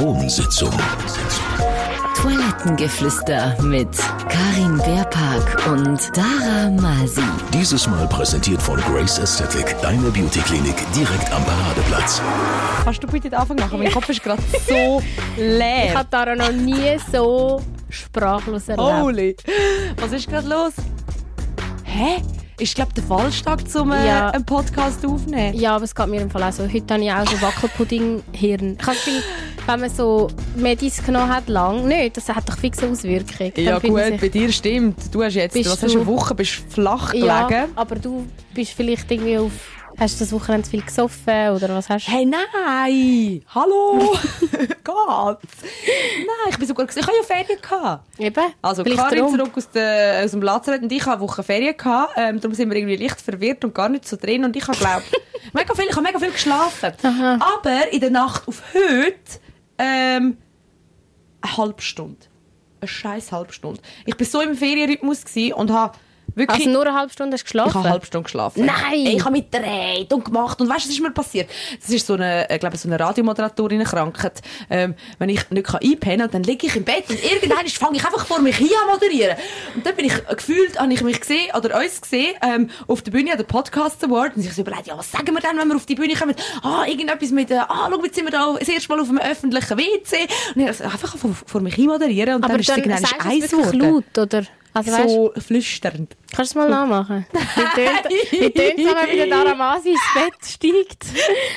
[0.00, 0.70] Thronsitzung.
[2.16, 3.86] Toilettengeflüster mit
[4.30, 7.20] Karin Beerpark und Dara Masi.
[7.52, 12.22] Dieses Mal präsentiert von Grace Aesthetic, deine Beauty-Klinik direkt am Paradeplatz.
[12.82, 13.78] Kannst du bitte den Anfang machen?
[13.78, 15.02] Mein Kopf ist gerade so
[15.36, 15.94] Ich leer.
[15.94, 19.02] habe Dara noch nie so sprachlos erlebt.
[19.02, 19.36] Holy.
[19.98, 20.72] Was ist gerade los?
[21.84, 22.22] Hä?
[22.58, 24.30] Ist, glaube der falsche Tag, um äh, Ja.
[24.30, 25.54] einen Podcast aufzunehmen?
[25.58, 26.62] Ja, aber es geht mir im Fall auch so.
[26.70, 28.76] Heute habe ich auch so Wackelpudding-Hirn.
[28.78, 28.96] Ich habe
[29.70, 33.52] wenn man so Medis genommen hat, lang, nicht, das hat doch fix eine Auswirkung.
[33.56, 35.14] Ja, gut, bei dir stimmt.
[35.14, 37.26] Du hast jetzt, Bist was hast du, du- eine Woche bist flach gelegen.
[37.28, 39.52] Ja, aber du bist vielleicht irgendwie auf...
[39.98, 42.12] Hast du das Wochenende zu viel gesoffen oder was hast du?
[42.12, 43.42] Hey, nein!
[43.54, 43.98] Hallo!
[44.84, 45.40] Gott!
[45.42, 46.86] Nein, ich bin sogar...
[46.88, 48.04] Ich habe ja Ferien gehabt.
[48.18, 49.36] Eben, Also vielleicht Karin darum.
[49.36, 52.12] zurück aus, der, aus dem Lazarett und ich habe eine Woche Ferien gehabt.
[52.16, 54.44] Ähm, darum sind wir irgendwie leicht verwirrt und gar nicht so drin.
[54.44, 54.78] Und ich habe
[55.52, 56.92] mega viel, ich habe mega viel geschlafen.
[57.02, 59.39] Aber in der Nacht auf heute
[59.80, 60.36] ähm,
[61.40, 62.26] eine halbe Stunde.
[62.80, 63.80] Eine scheiß halbe Stunde.
[64.04, 65.98] Ich bin so im Ferienrhythmus und habe
[66.34, 66.66] wirklich...
[66.66, 67.68] Also nur eine halbe Stunde hast du geschlafen?
[67.68, 68.64] Ich habe eine halbe Stunde geschlafen.
[68.64, 69.06] Nein!
[69.06, 70.60] Ich habe mitgedreht und gemacht.
[70.60, 71.50] Und weißt du, was ist mir passiert?
[71.80, 74.40] Das ist so eine, ich glaube, so eine Radiomoderatorin Krankheit.
[74.68, 77.96] Ähm, wenn ich nicht kann einpennen kann, dann liege ich im Bett und irgendwann fange
[77.96, 79.36] ich einfach vor mich hin an moderieren.
[79.74, 83.02] Und dann bin ich äh, gefühlt, habe ich mich gesehen, oder uns gesehen, ähm, auf
[83.02, 84.36] der Bühne an der Podcast Award.
[84.36, 86.14] Und ich habe so überlegt, ja, was sagen wir denn, wenn wir auf die Bühne
[86.14, 86.34] kommen?
[86.62, 89.18] Ah, irgendetwas mit, äh, ah, schau, jetzt sind wir da das erste Mal auf einem
[89.18, 90.16] öffentlichen WC.
[90.54, 92.36] Und ich habe einfach vor, vor mich hin moderieren.
[92.36, 93.80] Und aber dann ist es dann irgendwann eins geworden.
[93.80, 94.42] laut, oder?
[94.72, 96.16] Also, weißt, So flüsternd.
[96.32, 97.26] kannst du es mal nachmachen?
[97.32, 101.04] Wie tönt es, wenn wieder Dara Masi ins Bett steigt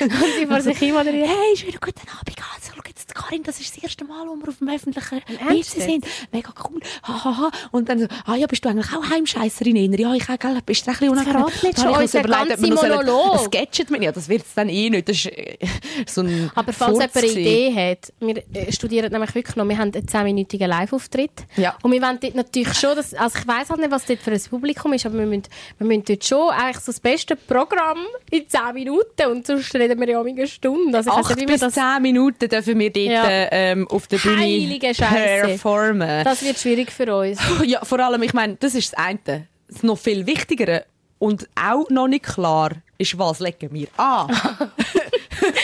[0.00, 1.28] und sie vor sich hin moderiert?
[1.28, 2.36] Hey, schönen guten Abend.
[2.54, 2.72] Also,
[3.04, 6.06] jetzt, Karin, das ist das erste Mal, wo wir auf dem öffentlichen WC sind.
[6.32, 6.80] Mega cool.
[7.06, 7.50] Ha, ha, ha.
[7.70, 9.76] Und dann so, ah ja, bist du eigentlich auch Heimscheisserin?
[9.76, 9.98] Inner?
[9.98, 10.58] Ja, ich auch, gell?
[10.64, 11.48] Bist du ein bisschen unangenehm?
[11.48, 13.32] verrat nicht schon unseren ganzen Monolog.
[13.32, 14.02] Ein Sketch mit mir.
[14.04, 15.08] Ja, das wird es dann eh nicht.
[15.08, 15.56] Das ist äh,
[16.06, 17.26] so ein Aber falls jemand eine.
[17.26, 21.44] Idee hat, wir äh, studieren nämlich wirklich noch, wir haben einen 10-minütigen Live-Auftritt.
[21.56, 21.76] Ja.
[21.82, 24.32] Und wir wollen dort natürlich schon, dass, also ich weiss halt nicht, was dort für
[24.32, 25.44] ein Publikum ist, aber wir müssen,
[25.78, 27.98] wir müssen dort schon eigentlich so das beste Programm
[28.30, 30.96] in 10 Minuten und sonst reden wir ja um eine Stunde.
[30.96, 33.24] Also ich weiss Acht nicht, wie wir bis das, zehn Minuten dürfen wir dort Ja.
[33.28, 36.24] äh, ähm, auf der Bühne Heilige performen.
[36.24, 37.38] das wird schwierig für uns.
[37.64, 39.46] Ja, vor allem, ich meine, das ist das eine.
[39.68, 40.84] Das noch viel Wichtigere
[41.18, 44.28] und auch noch nicht klar ist, was legen wir an.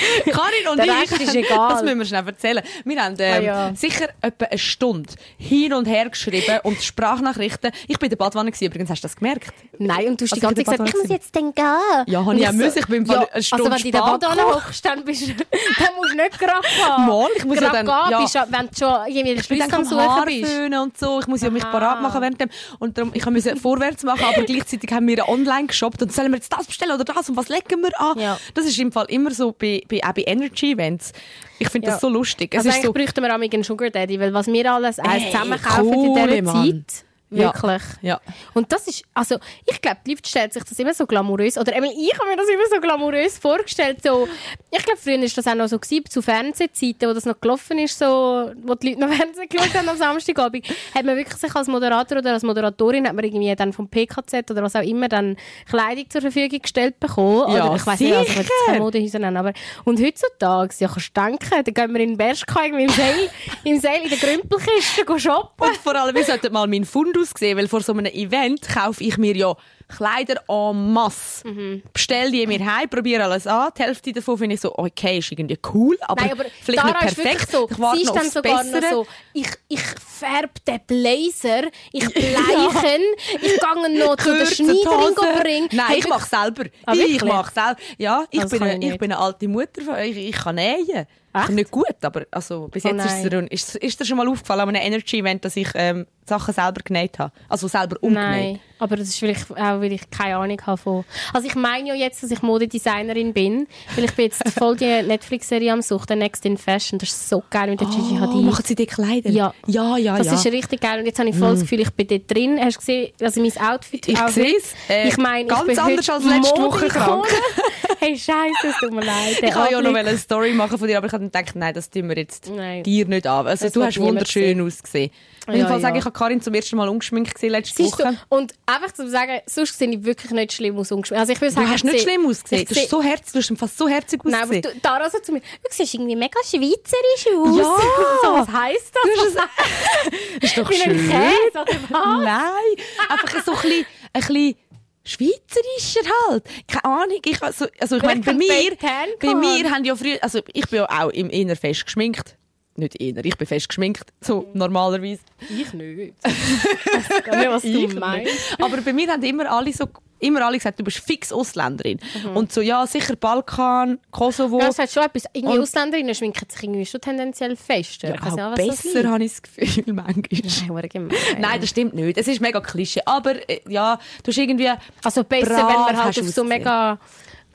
[0.31, 1.69] Karin und Der ich, ist egal.
[1.71, 2.63] das müssen wir schnell erzählen.
[2.85, 3.75] Wir haben ähm, Ah, ja.
[3.75, 7.71] sicher etwa eine Stunde hin und her geschrieben und Sprachnachrichten.
[7.89, 9.53] Ich bin in der Badwanne gewesen, übrigens, hast du das gemerkt?
[9.79, 11.65] Nein, und du hast die Also ganze ich Zeit gesagt, ich muss jetzt dann gehen.
[12.07, 12.79] Ja, habe ich auch so- müssen.
[12.79, 14.55] Ich bin ja, eine Stunde Also wenn du in der gekommen.
[14.55, 17.07] hockst, dann, bist, dann musst du nicht gerade gehen.
[17.07, 18.21] Mal, ich muss ja dann- ja.
[18.21, 21.21] bist, wenn du schon irgendwie bin Schlüssel am Suchen und so.
[21.21, 21.71] Ich muss ja mich Aha.
[21.73, 22.51] parat machen während dem.
[22.79, 26.03] Und darum, ich musste vorwärts machen, aber gleichzeitig haben wir online geshoppt.
[26.03, 27.29] Und sollen wir jetzt das bestellen oder das?
[27.29, 28.19] Und was legen wir an?
[28.19, 28.39] Ja.
[28.55, 31.13] Das ist im Fall immer so bei, bei, auch bei Energy-Events.
[31.59, 31.93] Ich finde Ja.
[31.95, 32.55] das so lustig.
[32.55, 34.99] Es Also ist eigentlich so, bräuchten wir auch einen Sugar Daddy, weil was wir alles
[34.99, 36.85] eins Ey, zusammen kaufen in dieser Mann.
[36.87, 37.05] Zeit.
[37.31, 37.83] Wirklich.
[38.03, 38.21] ja.
[38.55, 39.37] Und das ist, also
[39.67, 42.37] ich glaube, die Leute stellen sich das immer so glamourös, oder einmal ich habe mir
[42.37, 44.29] das immer so glamourös vorgestellt, so,
[44.71, 47.79] ich glaube, früher war das auch noch so gewesen, zu Fernsehzeiten, wo das noch gelaufen
[47.79, 51.55] ist, so, wo die Leute noch Fernsehen geschaut haben am Samstagabend, hat man wirklich sich
[51.55, 55.09] als Moderator oder als Moderatorin, hat man irgendwie dann vom PKZ oder was auch immer
[55.09, 55.37] dann
[55.69, 58.81] Kleidung zur Verfügung gestellt bekommen, Ja, oder ich weiß nicht, also ich will jetzt keine.
[58.81, 59.53] Modehäuser nennen, aber,
[59.85, 63.31] und heutzutage, ja, kannst du denken, dann gehen wir in den Bershka irgendwie im Seil,
[63.65, 65.69] im Seil in der Grümpelkiste shoppen.
[65.69, 69.03] Und vor allem, wir sollten mal meinen Fundus sehen, weil vor so einem Event kaufe
[69.03, 69.55] ich mir ja
[69.91, 71.47] Kleider en masse.
[71.47, 71.83] Mhm.
[71.93, 73.71] Bestell die mir heim, probiere alles an.
[73.77, 77.05] Die Hälfte davon finde ich so, okay, ist irgendwie cool, aber, Nein, aber vielleicht Dara
[77.05, 77.51] nicht ist perfekt.
[77.53, 77.69] so.
[77.71, 78.91] Ich warte Sie ist noch dann sogar noch Bessere.
[78.95, 83.03] so, ich, ich färbe den Blazer, ich bleichen,
[83.43, 85.69] ich gehe noch zu der Schneiderin bringen.
[85.73, 86.65] Nein, Hey, ich mache selber.
[86.87, 87.77] Ah, ich mache selber.
[87.99, 90.03] Ja, ich Das bin, eine, ich ich bin eine alte Mutter.
[90.05, 91.07] Ich, ich kann nähen.
[91.33, 91.51] Echt?
[91.51, 93.47] Nicht gut, aber also, bis Oh jetzt ist, nein.
[93.53, 96.81] es, ist, ist dir schon mal aufgefallen an einem Energy-Event, dass ich ähm, Sachen selber
[96.85, 97.33] genäht habe.
[97.49, 98.55] Also selber umgenäht.
[98.55, 101.05] Nein, aber das ist vielleicht auch, weil ich keine Ahnung habe von...
[101.33, 103.67] Also ich meine ja jetzt, dass ich Modedesignerin bin,
[103.97, 107.43] weil ich bin jetzt voll die Netflix-Serie am Suchen, Next in Fashion, das ist so
[107.51, 108.43] geil mit der Gigi Oh, Hadid.
[108.45, 109.31] machen sie dir Kleider?
[109.31, 109.55] Ja.
[109.67, 110.35] Ja, ja, Das ja.
[110.35, 112.59] ist richtig geil und jetzt habe ich voll das Gefühl, ich bin dort drin.
[112.63, 114.09] Hast du gesehen, also mein Outfit?
[114.09, 114.75] Ich sehe es.
[114.89, 116.89] Äh, ich meine, ganz ich bin anders als letzte Woche Mode-Ikone.
[116.89, 117.27] krank.
[118.01, 119.39] hey, scheiße, es tut mir leid.
[119.43, 121.91] Ich wollte ja noch eine Story machen von dir, aber ich habe gedacht, nein, das
[121.91, 122.83] tun wir jetzt Nein.
[122.83, 123.47] dir nicht an.
[123.47, 125.11] Also Das du hast wunderschön ausgesehen.
[125.49, 125.97] Ja, Fall sage ja.
[125.97, 128.19] ich, ich habe Karin zum ersten Mal ungeschminkt gesehen letzte Siehst du, Woche.
[128.29, 131.21] und einfach zu sagen, sonst sehe ich wirklich nicht schlimm aus ungeschminkt.
[131.21, 132.63] Also ich Du sagen, hast nicht ich schlimm ausgesehen.
[132.63, 134.75] ich Du hast so herzig, du hast fast so herzig Nein, aber ausgesehen.
[134.75, 137.57] du, Dara so zu mir, du siehst irgendwie mega schweizerisch aus.
[137.57, 137.65] Ja.
[138.23, 139.35] so, was heisst das?
[139.35, 140.93] Das ist doch schön.
[140.93, 141.11] Käse,
[141.55, 142.25] oder was?
[142.25, 144.57] Nein, einfach so ein bisschen, ein bisschen
[145.05, 146.45] schweizerischer halt.
[146.69, 147.21] Keine Ahnung.
[147.25, 148.77] Ich, also, also ich meine, bei mir,
[149.21, 152.37] bei mir haben ja früher, also ich bin ja auch im Inner fest geschminkt.
[152.81, 153.25] Nicht eher.
[153.25, 155.21] Ich bin fest geschminkt, so normalerweise.
[155.49, 156.15] Ich nicht.
[156.25, 157.99] Ich weiß gar nicht, was Ich du nicht.
[157.99, 158.57] meinst.
[158.61, 159.87] Aber bei mir haben immer alle so
[160.23, 161.99] immer alle gesagt, du bist fix Ausländerin.
[162.35, 164.61] Und so, ja, sicher Balkan, Kosovo.
[164.61, 165.25] Ja, es hat schon etwas.
[165.33, 168.09] Irgendwie Und- Ausländerinnen schminken sich irgendwie schon tendenziell fester.
[168.11, 170.83] Ja, auch das besser, habe ich das Gefühl, manchmal.
[170.83, 171.17] Ja, gemein.
[171.39, 172.19] Nein, das stimmt nicht.
[172.19, 173.01] Es ist mega Klischee.
[173.07, 174.71] Aber, äh, ja, du hast irgendwie...
[175.03, 176.99] Also besser, Brav wenn man halt auf so mega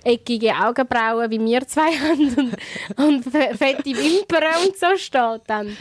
[0.05, 2.35] eckige Augenbrauen wie wir zwei haben
[2.97, 5.75] und, und fe- fette Wimpern und so steht dann.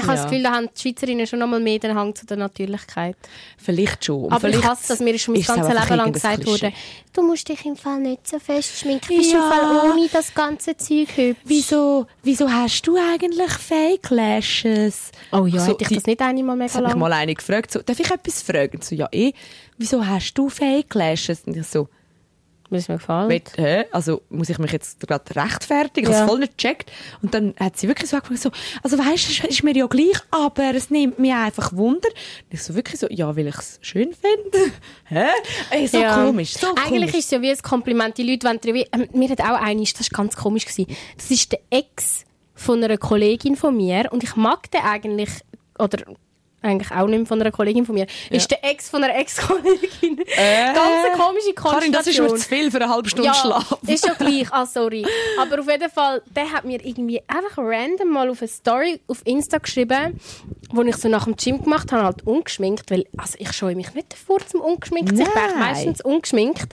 [0.00, 0.22] Ich habe Ja.
[0.22, 3.16] das Gefühl, da haben die Schweizerinnen schon noch mal mehr den Hang zu der Natürlichkeit.
[3.56, 4.26] Vielleicht schon.
[4.26, 6.46] Und Aber ich vielleicht hasse, dass mir schon mein ist es ganzes Leben lang gesagt
[6.46, 6.72] wurde,
[7.12, 9.08] du musst dich im Fall nicht so fest schminken.
[9.08, 9.42] Du bist Ja.
[9.44, 11.40] im Fall ohne das ganze Zeug hübsch.
[11.44, 15.10] Wieso, wieso hast du eigentlich Fake Lashes?
[15.32, 16.98] Oh ja, So, hätte ich die- das nicht einmal Das mega lang?
[17.00, 18.80] mal eine gefragt, so, darf ich etwas fragen?
[18.80, 19.32] So, ja, eh,
[19.78, 21.42] wieso hast du Fake Lashes?
[21.44, 21.88] Und ich so,
[22.70, 23.30] Mir ist mir gefallen.
[23.30, 23.84] Wait, hä?
[23.92, 26.08] Also muss ich mich jetzt gerade rechtfertigen?
[26.08, 26.20] Ich Ja.
[26.20, 26.92] habe es voll nicht gecheckt.
[27.22, 28.50] Und dann hat sie wirklich so angefangen, so,
[28.82, 32.08] also weißt du, es ist mir ja gleich, aber es nimmt mich einfach Wunder.
[32.08, 34.72] Und ich so wirklich so, ja, weil ich es schön finde.
[35.04, 35.26] hä?
[35.70, 36.24] Ey, so Ja.
[36.24, 37.14] komisch, so Eigentlich komisch.
[37.14, 38.18] ist es ja wie ein Kompliment.
[38.18, 40.66] Die Leute wollen dir wie, ähm, mir hat auch eine, das war ganz komisch.
[40.66, 40.86] Gewesen.
[41.16, 42.24] Das ist der Ex
[42.54, 45.30] von einer Kollegin von mir und ich mag den eigentlich,
[45.78, 45.98] oder
[46.62, 50.16] eigentlich auch nicht von einer Kollegin von mir, ist der Ex von einer Ex-Kollegin.
[50.36, 51.80] Ganz eine komische Konstellation.
[51.80, 53.78] Karin, das ist mir zu viel für eine halbe Stunde ja, Schlaf.
[53.86, 55.06] ist schon gleich, ah sorry.
[55.40, 59.20] Aber auf jeden Fall, der hat mir irgendwie einfach random mal auf eine Story auf
[59.24, 60.18] Insta geschrieben,
[60.72, 63.94] wo ich so nach dem Gym gemacht habe, halt ungeschminkt, weil also ich scheue mich
[63.94, 65.26] nicht davor zum ungeschminkt sein.
[65.26, 65.58] Ich bin Nein.
[65.58, 66.72] meistens ungeschminkt.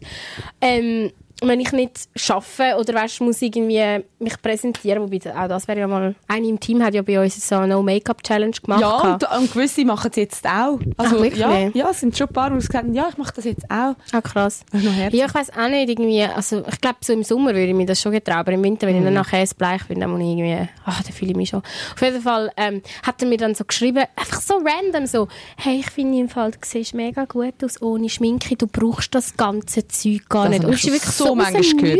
[0.61, 1.11] Ähm,
[1.41, 5.87] wenn ich nicht schaffe oder weißt, muss irgendwie mich präsentieren, wobei auch das wäre ja
[5.87, 8.81] mal, eine im Team hat ja bei uns so eine No-Make-up-Challenge gemacht.
[8.81, 10.79] Ja, und, und gewisse machen es jetzt auch.
[10.97, 11.37] Also, Ach, wirklich?
[11.39, 13.65] ja, ja, es sind schon ein paar, die gesagt haben, ja, ich mache das jetzt
[13.69, 13.95] auch.
[14.11, 14.63] Ah, krass.
[15.11, 17.85] Ja, ich weiß auch nicht, irgendwie, also ich glaube, so im Sommer würde ich mir
[17.85, 19.19] das schon getrauen, aber im Winter, wenn ich dann Mhm.
[19.19, 21.61] nachher bleich bin, dann muss ich irgendwie, ach, dann fühle ich mich schon.
[21.93, 25.27] Auf jeden Fall ähm, hat er mir dann so geschrieben, einfach so random, so,
[25.57, 29.35] hey, ich finde im Fall, du siehst mega gut aus ohne Schminke, du brauchst das
[29.35, 30.63] ganze Zeug gar Das nicht.
[30.65, 31.99] Und ich es wirklich so so, aus manchmal.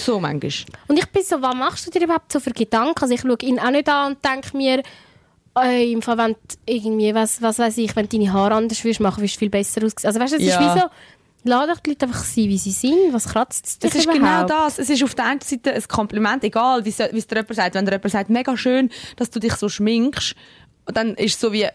[0.00, 0.52] So manchmal.
[0.88, 3.00] Und ich bin so, was machst du dir überhaupt so für Gedanken?
[3.02, 4.82] Also ich schaue ihn auch nicht an und denke mir,
[5.54, 8.82] ey, im Fall, wenn du irgendwie, was, was weiß ich, wenn du deine Haare anders
[8.84, 10.06] würdest machen, wirst du viel besser aussehen.
[10.06, 10.60] Also weißt du, es Ja.
[10.60, 10.86] ist wie so,
[11.44, 13.12] lass doch die Leute einfach sein, wie sie sind.
[13.12, 14.50] Was kratzt es dich Es ist genau überhaupt?
[14.50, 14.78] das.
[14.78, 17.74] Es ist auf der einen Seite ein Kompliment, egal wie es dir jemand sagt.
[17.74, 20.34] Wenn dir jemand sagt, mega schön, dass du dich so schminkst,
[20.86, 21.66] dann ist es so wie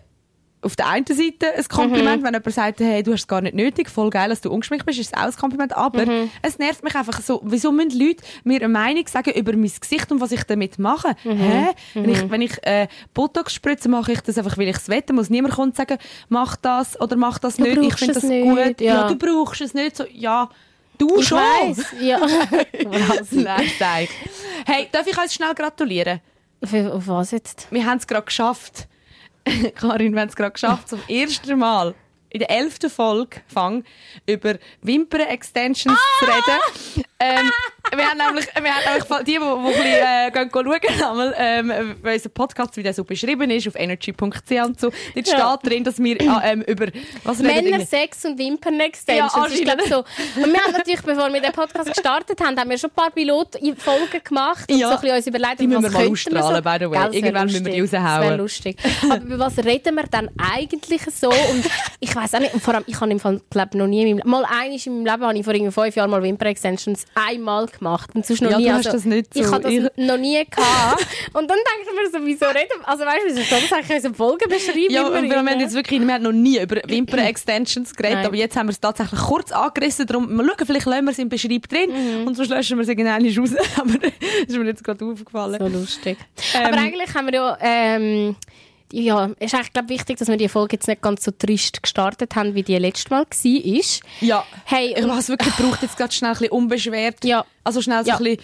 [0.61, 1.67] auf der einen Seite ein Mhm.
[1.69, 4.51] Kompliment, wenn jemand sagt, hey, du hast es gar nicht nötig, voll geil, dass du
[4.51, 5.75] ungeschminkt bist, ist es auch ein Kompliment.
[5.75, 6.29] Aber Mhm.
[6.41, 10.11] es nervt mich einfach so, wieso müssen Leute mir eine Meinung sagen über mein Gesicht
[10.11, 11.15] und was ich damit mache?
[11.23, 11.37] Mhm.
[11.37, 11.67] Hä?
[11.93, 15.13] Wenn ich, wenn ich äh, Botox spritze, mache ich das einfach, weil ich es wette.
[15.13, 15.97] Muss niemand und sagen,
[16.27, 17.77] mach das oder mach das Du nicht.
[17.81, 18.81] Ich finde das nicht, gut.
[18.81, 19.07] ja.
[19.07, 19.95] du brauchst es nicht.
[19.95, 20.49] So, ja,
[20.97, 21.37] du Ich schon.
[21.39, 22.19] weiss, ja.
[22.85, 23.31] Was?
[23.31, 23.63] Nein.
[24.65, 26.19] Hey, darf ich uns schnell gratulieren?
[26.61, 27.67] Auf was jetzt?
[27.71, 28.88] Wir haben es gerade geschafft.
[29.75, 31.95] Karin, wir haben es gerade geschafft, zum ersten Mal
[32.29, 33.83] in der elften Folge fang
[34.27, 37.05] über Wimpern-Extensions zu reden.
[37.21, 37.51] Ähm,
[37.95, 41.35] wir haben nämlich, wir haben nämlich die, die, die ein bisschen, äh, gehen schauen, einmal,
[41.37, 44.19] ähm, weil unser Podcast, wie der so beschrieben ist, auf energy.ch
[44.65, 45.57] und so, dort Ja.
[45.57, 46.87] steht drin, dass wir äh, ähm, über,
[47.23, 49.33] was reden Männer, Sex und Wimpern-Extensions.
[49.35, 49.97] Ja, ich glaube so.
[50.41, 53.11] Und wir haben natürlich, bevor wir den Podcast gestartet haben, haben wir schon ein paar
[53.11, 54.87] Pilotfolgen gemacht und Ja.
[54.89, 56.99] so ein bisschen uns überlegt, Die müssen was wir mal ausstrahlen, by the way.
[57.09, 57.99] Gell, Irgendwann müssen wir die lustig.
[57.99, 58.19] raushauen.
[58.21, 58.77] Das wäre lustig.
[59.09, 61.29] Aber über was reden wir dann eigentlich so?
[61.29, 61.65] Und
[61.99, 64.17] ich weiß auch nicht, und vor allem, ich habe im Fall, glaub, noch nie in
[64.17, 67.65] meinem, mal einiges in meinem Leben habe ich vor irgendwie fünf Jahren mal Wimpern-Extensions einmal
[67.67, 68.65] gemacht und sonst noch Ja, nie.
[68.65, 69.51] du hast also, das nicht Ich so.
[69.53, 71.05] habe das Ich- noch nie gehabt.
[71.33, 73.89] Und dann denke ich mir so, wieso reden, also weißt du, wieso soll das eigentlich
[73.89, 74.87] in unserer Folge beschreiben?
[74.89, 75.63] Ja, und wir haben irgendwie?
[75.65, 78.25] jetzt wirklich, wir haben noch nie über Wimpern-Extensions geredet, Nein.
[78.25, 81.19] aber jetzt haben wir es tatsächlich kurz angerissen, darum, mal schauen, vielleicht lassen wir es
[81.19, 81.89] im Beschreib drin
[82.21, 82.27] Mhm.
[82.27, 83.49] und sonst löschen wir es irgendwann raus,
[83.79, 84.11] aber das
[84.47, 85.57] ist mir jetzt gerade aufgefallen.
[85.59, 86.17] So lustig.
[86.55, 88.35] Ähm, Aber eigentlich haben wir ja, ähm,
[88.91, 91.81] ja, es ist eigentlich glaub, wichtig, dass wir die Folge jetzt nicht ganz so trist
[91.83, 93.83] gestartet haben, wie die letzte Mal war.
[94.21, 97.45] Ja, Hey, ich habe es wirklich gebraucht, jetzt gerade schnell ein bisschen unbeschwert, Ja.
[97.63, 98.17] also schnell so Ja.
[98.17, 98.41] ein bisschen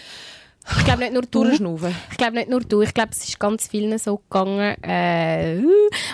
[0.78, 1.44] Ich glaube nicht nur du.
[1.44, 1.96] durchschnaufen.
[2.12, 2.82] Ich glaube nicht nur du.
[2.82, 4.82] Ich glaube, es ist ganz vielen so gegangen.
[4.84, 5.62] Äh,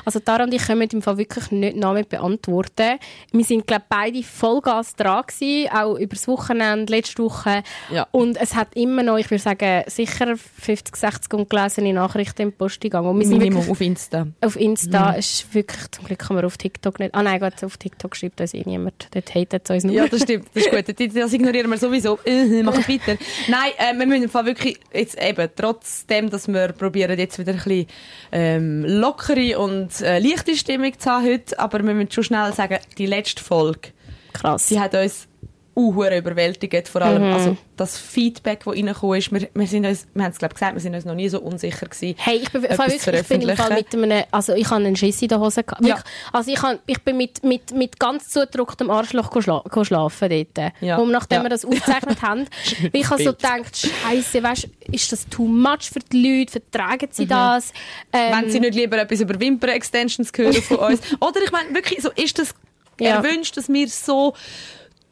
[0.05, 2.99] also Tara und ich können im Fall wirklich nicht Namen beantworten.
[3.31, 7.63] Wir sind, glaube beide Vollgas dran gewesen, auch übers Wochenende, letzte Woche.
[7.91, 8.07] Ja.
[8.11, 13.05] Und es hat immer noch, ich würde sagen, sicher 50, 60 ungelesene Nachrichten im Posteingang.
[13.05, 14.27] Und wir sind Minimum wirklich auf Insta.
[14.41, 17.15] auf Insta ist wirklich, zum Glück kann man auf TikTok nicht.
[17.15, 19.07] Ah nein, gut, auf TikTok schreibt uns niemand.
[19.11, 19.93] Dort hatet es uns nur.
[19.95, 20.85] Ja, das stimmt, das ist gut.
[20.87, 22.19] Das- ignorieren wir sowieso.
[22.25, 23.17] Äh, machen weiter.
[23.47, 27.57] Nein, äh, wir müssen Fall wirklich jetzt eben, trotzdem, dass wir probieren jetzt wieder ein
[27.57, 27.87] bisschen
[28.31, 32.79] ähm, lockere und äh, leichte Stimmung zu haben heute, aber wir müssen schon schnell sagen,
[32.97, 33.89] die letzte Folge,
[34.33, 34.67] krass.
[34.67, 35.27] sie hat uns
[35.73, 37.33] uhuere überwältigt, vor allem Mhm.
[37.33, 39.31] also das Feedback, das reingekommen ist.
[39.31, 41.39] Wir, wir, sind uns, wir haben es glaube gesagt, wir sind uns noch nie so
[41.39, 42.15] unsicher gewesen.
[42.19, 45.21] Hey, ich bin, wirklich, ich bin im Fall mit einem, also ich habe einen Schiss
[45.21, 45.85] in der Hose gehabt.
[45.85, 45.97] Ja.
[46.33, 50.29] Also ich, habe, ich bin mit, mit, mit ganz zugedrücktem Arschloch go schla go schlafen
[50.29, 50.73] dort.
[50.81, 50.97] Ja.
[50.97, 51.43] Wo, nachdem Ja.
[51.43, 52.47] wir das aufgezeichnet haben.
[52.91, 56.51] Ich habe so gedacht, Scheiße, weißt, ist das too much für die Leute?
[56.51, 57.71] Vertragen sie das?
[58.11, 60.99] Ähm, Wenn sie nicht lieber etwas über Wimper-Extensions hören von uns.
[61.21, 62.53] Oder ich meine, wirklich, so ist das
[62.99, 63.15] Ja.
[63.15, 64.33] erwünscht, dass wir so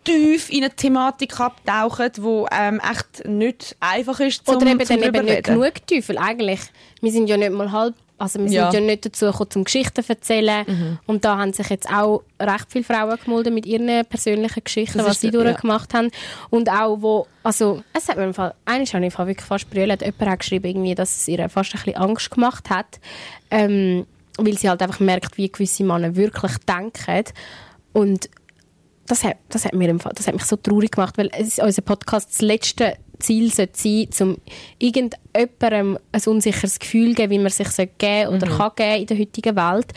[0.10, 5.00] tief in eine Thematik abtauchen, die ähm, echt nicht einfach ist, zum, Oder eben zum
[5.02, 6.18] dann eben nicht genug Teufel.
[6.18, 6.60] Eigentlich,
[7.02, 8.70] wir sind ja nicht mal halb, also wir Ja.
[8.72, 11.00] sind ja nicht dazu gekommen, zum Geschichten zu erzählen.
[11.06, 15.08] Und da haben sich jetzt auch recht viele Frauen gemeldet mit ihren persönlichen Geschichten, Das
[15.08, 15.48] was sie der- ja.
[15.52, 16.10] durchgemacht haben.
[16.50, 20.02] Und auch wo, also es hat mir im Fall, eines habe ich wirklich fast brüllt,
[20.02, 23.00] jemand hat geschrieben, irgendwie, dass es ihr fast ein bisschen Angst gemacht hat,
[23.52, 24.06] ähm,
[24.38, 27.24] weil sie halt einfach merkt, wie gewisse Männer wirklich denken.
[27.94, 28.30] Und
[29.10, 31.82] das hat, das hat mir das hat mich so traurig gemacht, weil es ist unser
[31.82, 34.38] Podcast das letzte Ziel sollte sein, um
[34.78, 39.56] irgendjemandem ein unsicheres Gefühl geben, wie man sich geben oder kann geben in der heutigen
[39.56, 39.88] Welt.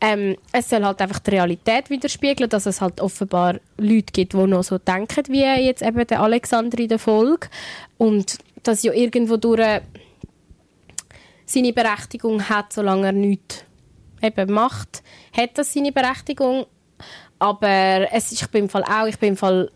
[0.00, 4.36] Ähm, es soll halt einfach die Realität widerspiegeln, dass es halt offenbar Leute gibt, die
[4.36, 7.48] noch so denken, wie jetzt eben der Alexander in der Folge.
[7.96, 9.80] Und dass ja irgendwo durch
[11.46, 13.64] seine Berechtigung hat, solange er nichts
[14.22, 15.02] eben macht,
[15.36, 16.66] hat das seine Berechtigung.
[17.38, 19.70] Aber es ist, ich bin im Fall auch, ich bin im Fall,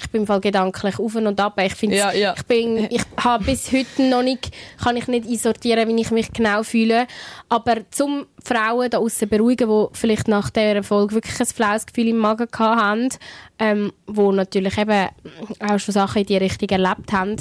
[0.00, 1.60] ich bin im Fall gedanklich auf und ab.
[1.60, 2.34] Ich finde, Ja, ja.
[2.36, 4.50] ich bin, ich habe bis heute noch nicht,
[4.82, 7.06] kann ich nicht einsortieren, wie ich mich genau fühle.
[7.48, 12.08] Aber zum Frauen da außen beruhigen, die vielleicht nach dieser Folge wirklich ein flaues Gefühl
[12.08, 13.08] im Magen gehabt haben,
[13.58, 15.08] ähm, wo natürlich eben
[15.60, 17.36] auch schon Sachen in die Richtung erlebt haben,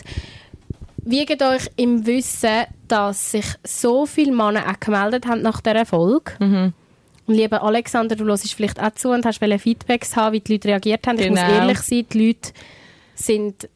[0.98, 6.31] wiegt euch im Wissen, dass sich so viele Männer auch gemeldet haben nach dieser Folge.
[6.39, 6.74] Mhm.
[7.27, 10.69] Und lieber Alexander, du hörst vielleicht auch zu und hast Feedbacks haben, wie die Leute
[10.69, 11.19] reagiert haben.
[11.19, 11.53] Ich muss Genau.
[11.57, 12.51] ehrlich sein, die Leute
[13.15, 13.69] sind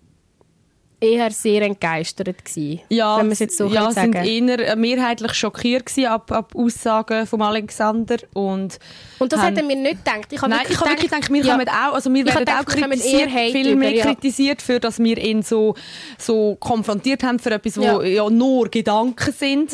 [1.02, 4.76] eher sehr entgeistert gewesen, Ja, wenn man es jetzt so ja, kann sind sagen eher
[4.76, 8.78] mehrheitlich schockiert gewesen ab, ab Aussagen von Alexander und
[9.20, 10.28] Und das haben- hätten wir nicht gedacht.
[10.32, 12.66] Ich habe Nein, ich habe wirklich gedacht, wir ja, kommen auch, also wir werden auch
[12.66, 15.74] gedacht, kritisiert, viel mehr über, kritisiert, für dass wir ihn so,
[16.20, 18.02] so konfrontiert haben für etwas, wo Ja.
[18.04, 19.74] ja, nur Gedanken sind.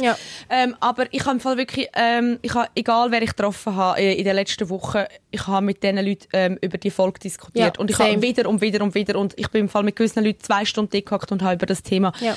[0.49, 3.99] Ähm, aber ich habe im Fall wirklich, ähm, ich habe, egal wer ich getroffen habe
[3.99, 5.03] äh, in den letzten Wochen,
[5.37, 8.11] ich habe mit diesen Leuten ähm, über die Folge diskutiert Ja, und ich same.
[8.11, 10.65] habe wieder und wieder und wieder und ich bin im Fall mit gewissen Leuten zwei
[10.65, 12.35] Stunden gehockt und habe über das Thema Ja.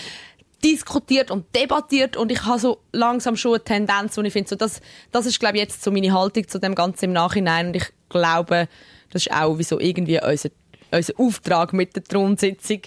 [0.65, 4.57] diskutiert und debattiert und ich habe so langsam schon eine Tendenz und ich finde so,
[4.57, 4.81] das,
[5.11, 7.87] das ist glaube ich jetzt so meine Haltung zu dem Ganzen im Nachhinein und ich
[8.09, 8.69] glaube,
[9.11, 10.51] das ist auch wie so irgendwie unser,
[10.93, 12.81] unser Auftrag mit der Thronsitzung.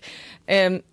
[0.48, 0.84] Ähm,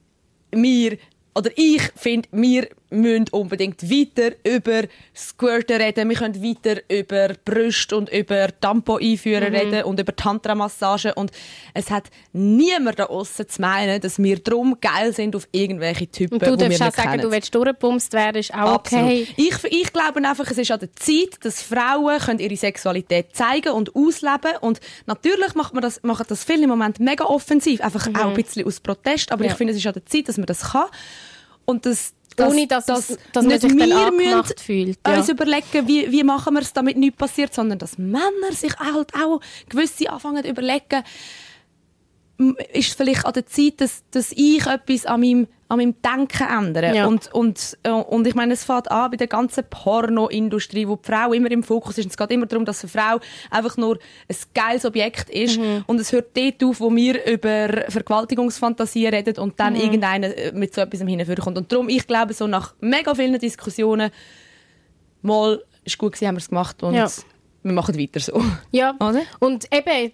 [0.53, 0.97] wir
[1.35, 4.83] oder ich finde, wir müssen unbedingt weiter über
[5.15, 6.09] Squirten reden.
[6.09, 11.15] Wir können weiter über Brüste und über Tampo einführen reden und über Tantra-Massage.
[11.15, 11.31] Und
[11.75, 16.35] es hat niemand da außen zu meinen, dass wir drum geil sind auf irgendwelche Typen,
[16.35, 17.23] Und du die wir darfst auch nicht sagen, kennen.
[17.23, 19.27] du willst durchgepumst werden, ist auch okay.
[19.37, 23.71] Ich, ich glaube einfach, es ist an der Zeit, dass Frauen können ihre Sexualität zeigen
[23.73, 28.09] und ausleben und natürlich macht man das, machen das viele im Moment mega offensiv, einfach
[28.15, 29.47] auch ein bisschen aus Protest, aber Mhm.
[29.47, 29.53] Ja.
[29.53, 30.87] ich finde, es ist an der Zeit, dass man das kann
[31.65, 35.17] und dass Ohne, dass es- dass man nicht sich dann wir angemacht müssen fühlt, ja.
[35.19, 39.15] uns überlegen, wie, wie machen wir es, damit nichts passiert, sondern dass Männer sich halt
[39.15, 41.03] auch gewisse anfangen zu überlegen,
[42.73, 46.47] ist es vielleicht an der Zeit, dass, dass ich etwas an meinem, an meinem Denken
[46.49, 46.97] ändere.
[46.97, 47.07] Ja.
[47.07, 51.07] Und, und, äh, und ich meine, es fängt an bei der ganzen Pornoindustrie, wo die
[51.07, 52.07] Frau immer im Fokus ist.
[52.07, 53.21] Und es geht immer darum, dass eine Frau
[53.51, 55.59] einfach nur ein geiles Objekt ist.
[55.61, 55.85] Mhm.
[55.87, 59.81] Und es hört dort auf, wo wir über Vergewaltigungsfantasien reden und dann Mhm.
[59.81, 64.11] irgendeiner äh, mit so etwas hinführen Und darum, ich glaube, so nach mega vielen Diskussionen,
[65.23, 67.07] mal, ist gut gewesen, haben wir es gemacht und Ja.
[67.63, 68.43] wir machen weiter so.
[68.71, 69.23] Ja, Oder?
[69.41, 70.13] und eben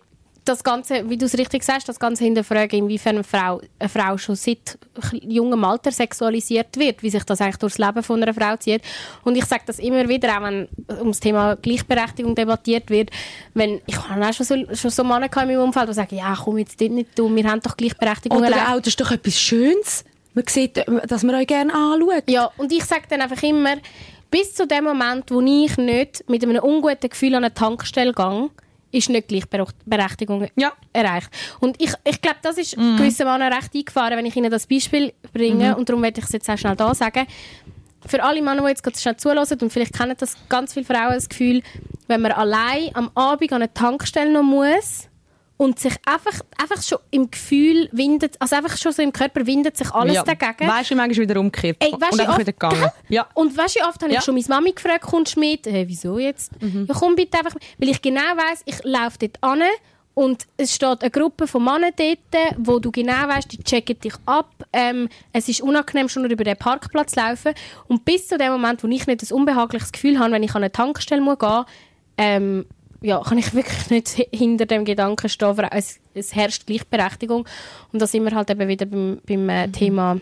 [0.48, 4.16] das Ganze, wie du es richtig sagst, das Ganze hinterfragen, inwiefern eine Frau, eine Frau
[4.16, 4.78] schon seit
[5.12, 8.82] jungem Alter sexualisiert wird, wie sich das eigentlich durchs Leben von einer Frau zieht.
[9.24, 10.68] Und ich sage das immer wieder, auch wenn
[11.00, 13.10] um das Thema Gleichberechtigung debattiert wird,
[13.54, 16.36] wenn, ich habe auch schon so, schon so Männer in meinem Umfeld, die sagen, ja
[16.42, 18.68] komm jetzt dort nicht du, wir haben doch Gleichberechtigung Oder erreicht.
[18.68, 20.04] auch, das ist doch etwas Schönes.
[20.34, 22.24] Man sieht, dass man euch gerne anschaut.
[22.28, 23.76] Ja, und ich sage dann einfach immer,
[24.30, 28.50] bis zu dem Moment, wo ich nicht mit einem unguten Gefühl an eine Tankstelle gehe,
[28.96, 30.72] ist nicht Gleichberechtigung Ja.
[30.92, 31.28] erreicht.
[31.60, 35.12] Und ich, ich glaube, das ist gewissen Männern recht eingefahren, wenn ich ihnen das Beispiel
[35.32, 35.76] bringe.
[35.76, 37.26] Und darum werde ich es jetzt auch schnell da sagen.
[38.06, 41.14] Für alle Männer, die jetzt gerade schnell zulassen, und vielleicht kennen das ganz viele Frauen
[41.14, 41.62] das Gefühl,
[42.06, 45.05] wenn man allein am Abend an eine Tankstelle noch muss
[45.58, 49.76] und sich einfach, einfach schon im Gefühl windet, also einfach schon so im Körper windet
[49.76, 50.22] sich alles ja.
[50.22, 50.68] dagegen.
[50.70, 51.76] Weißt du, manchmal wieder umgekehrt.
[51.80, 52.90] Ey, weißt und einfach oft- wieder gegangen.
[53.08, 53.26] Ja.
[53.34, 54.18] Und weißt du, oft habe Ja.
[54.18, 55.66] ich schon meine Mami gefragt, kommst du mit?
[55.66, 56.60] Hey, wieso jetzt?
[56.62, 56.86] Mhm.
[56.88, 57.62] Ja, komm bitte einfach mit.
[57.78, 59.62] Weil ich genau weiss, ich laufe dort an
[60.14, 64.14] Und es steht eine Gruppe von Männern dort, wo du genau weißt, die checken dich
[64.24, 64.50] ab.
[64.72, 67.52] Ähm, es ist unangenehm, schon über den Parkplatz zu laufen.
[67.86, 70.62] Und bis zu dem Moment, wo ich nicht ein unbehagliches Gefühl habe, wenn ich an
[70.62, 71.66] eine Tankstelle muss gehen muss,
[72.18, 72.66] ähm,
[73.06, 77.46] ja, kann ich wirklich nicht hinter dem Gedanken stehen, es, es herrscht Gleichberechtigung.
[77.92, 80.20] Und da sind wir halt eben wieder beim, beim äh, Thema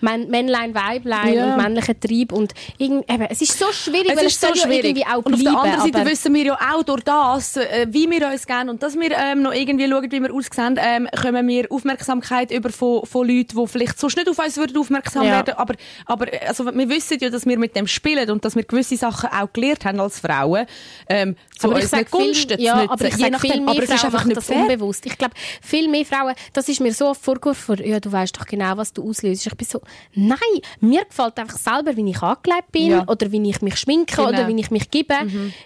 [0.00, 1.44] Män Männlein, Weiblein Ja.
[1.54, 2.32] und männlicher Trieb.
[2.32, 4.84] Und irgend, eben, es ist so schwierig, Es weil ist es so ja schwierig.
[4.84, 5.56] irgendwie auch und auf bleiben.
[5.64, 8.82] der anderen Seite wissen wir ja auch durch das, äh, wie wir uns kennen und
[8.82, 13.04] dass wir ähm, noch irgendwie schauen, wie wir aussehen, ähm, kommen wir Aufmerksamkeit über von,
[13.06, 15.30] von Leuten, die vielleicht sonst nicht auf uns würden aufmerksam Ja.
[15.36, 15.54] werden.
[15.54, 18.64] Aber, aber äh, also, wir wissen ja, dass wir mit dem spielen und dass wir
[18.64, 20.66] gewisse Sachen auch gelernt haben als Frauen,
[21.08, 23.68] ähm, zu aber ich sag viel, Gunsten ja, zu aber ich Je nachdem, viel mehr
[23.70, 24.56] aber es ist einfach nicht das fair.
[24.58, 25.06] unbewusst.
[25.06, 28.76] Ich glaube, viel mehr Frauen, das ist mir so vorgeworfen, ja, du weißt doch genau,
[28.76, 29.46] was du auslöst.
[29.46, 29.80] Ich bin so,
[30.14, 30.38] nein,
[30.80, 33.04] mir gefällt einfach selber, wie ich angelegt bin Ja.
[33.08, 34.28] oder wie ich mich schminke Genau.
[34.28, 35.14] oder wie ich mich gebe.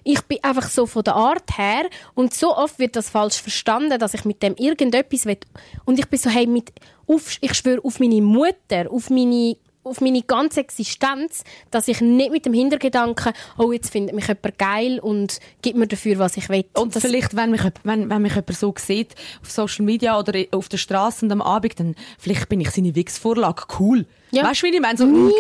[0.04, 3.99] Ich bin einfach so von der Art her und so oft wird das falsch verstanden,
[3.99, 5.38] dass ich mit dem irgendetwas will.
[5.85, 6.73] Und ich bin so, hey, mit,
[7.06, 12.30] auf, ich schwöre auf meine Mutter, auf meine auf meine ganze Existenz, dass ich nicht
[12.30, 16.49] mit dem Hintergedanken, oh, jetzt findet mich jemand geil und gibt mir dafür, was ich
[16.50, 16.64] will.
[16.75, 20.18] Und das, vielleicht, wenn mich, jemand- wenn, wenn mich jemand so sieht, auf Social Media
[20.18, 23.62] oder auf der Straße und am Abend, dann vielleicht bin ich seine Wix-Vorlage.
[23.78, 24.06] Cool.
[24.32, 24.44] Ja.
[24.44, 24.99] Weißt du, wie ich meine?
[24.99, 25.32] So, Nie.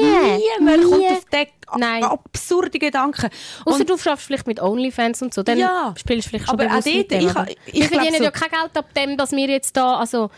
[0.58, 1.46] niemand kommt auf den
[1.78, 2.02] Nein.
[2.02, 3.28] absurde Gedanken.
[3.66, 5.94] Außer du schaffst vielleicht mit OnlyFans und so, dann Ja.
[5.98, 7.56] spielst du vielleicht schon Aber auch dort, ich- ich wir glaub
[7.92, 10.30] verdienen so- ja kein Geld ab dem, dass wir jetzt da, also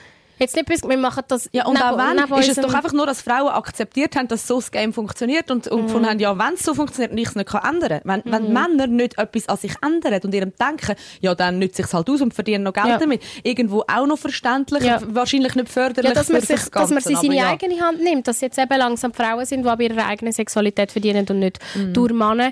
[0.42, 3.06] jetzt nicht böse, wir machen das Ja, und auch wenn, ist es doch einfach nur,
[3.06, 5.72] dass Frauen akzeptiert haben, dass so das Game funktioniert und, Mhm.
[5.72, 8.22] und gefunden haben, ja, wenn es so funktioniert und ich es nicht kann ändern kann.
[8.24, 11.92] Wenn, wenn Männer nicht etwas an sich ändern und ihrem Denken, ja, dann nützt sich
[11.92, 12.98] halt aus und verdienen noch Geld Ja.
[12.98, 13.22] damit.
[13.42, 15.00] Irgendwo auch noch verständlich, Ja.
[15.06, 17.50] wahrscheinlich nicht förderlich Ja, dass man, sich, das dass man sie in seine ja.
[17.50, 21.26] eigene Hand nimmt, dass jetzt eben langsam Frauen sind, die aber ihre eigene Sexualität verdienen
[21.30, 21.92] und nicht Mhm.
[21.94, 22.50] durch Männer,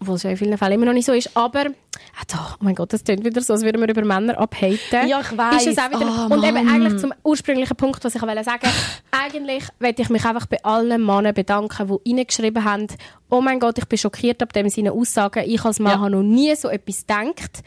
[0.00, 1.30] was ja in vielen Fällen immer noch nicht so ist.
[1.36, 1.66] Aber,
[2.18, 5.08] ah, doch, oh mein Gott, das klingt wieder so, als würden wir über Männer abhaten.
[5.08, 5.66] Ja, ich weiss.
[5.66, 8.68] Ist es auch wieder, Ah, und eben eigentlich zum ursprünglichen Punkt, was ich wollte sagen,
[9.10, 12.86] eigentlich möchte ich mich einfach bei allen Männern bedanken, die reingeschrieben haben,
[13.30, 16.00] oh mein Gott, ich bin schockiert ab dem seinen Aussagen, ich als Mann Ja.
[16.00, 17.62] habe noch nie so etwas gedacht.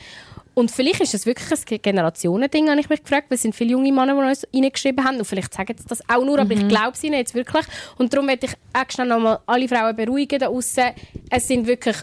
[0.54, 3.72] Und vielleicht ist es wirklich ein Generationending, habe ich mich gefragt, weil es sind viele
[3.72, 5.18] junge Männer, die uns reingeschrieben haben.
[5.18, 6.62] Und vielleicht sagen sie das auch nur, aber Mhm.
[6.62, 7.66] ich glaube es ihnen jetzt wirklich.
[7.98, 10.86] Und darum möchte ich auch schnell nochmal alle Frauen beruhigen da aussen.
[11.30, 11.98] Es sind wirklich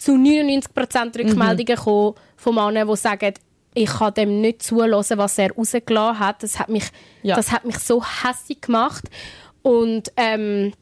[0.00, 3.34] zu 99% Rückmeldungen gekommen von Männern, die sagen,
[3.74, 6.42] ich kann dem nicht zulassen, was er rausgelassen hat.
[6.42, 6.84] Das hat mich,
[7.22, 7.36] Ja.
[7.36, 9.04] das hat mich so hässlich gemacht.
[9.62, 10.72] Und ähm,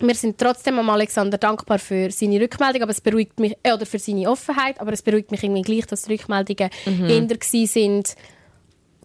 [0.00, 3.86] wir sind trotzdem am Alexander dankbar für seine Rückmeldung, aber es beruhigt mich, äh, oder
[3.86, 8.14] für seine Offenheit, aber es beruhigt mich irgendwie gleich, dass die Rückmeldungen eher gewesen sind.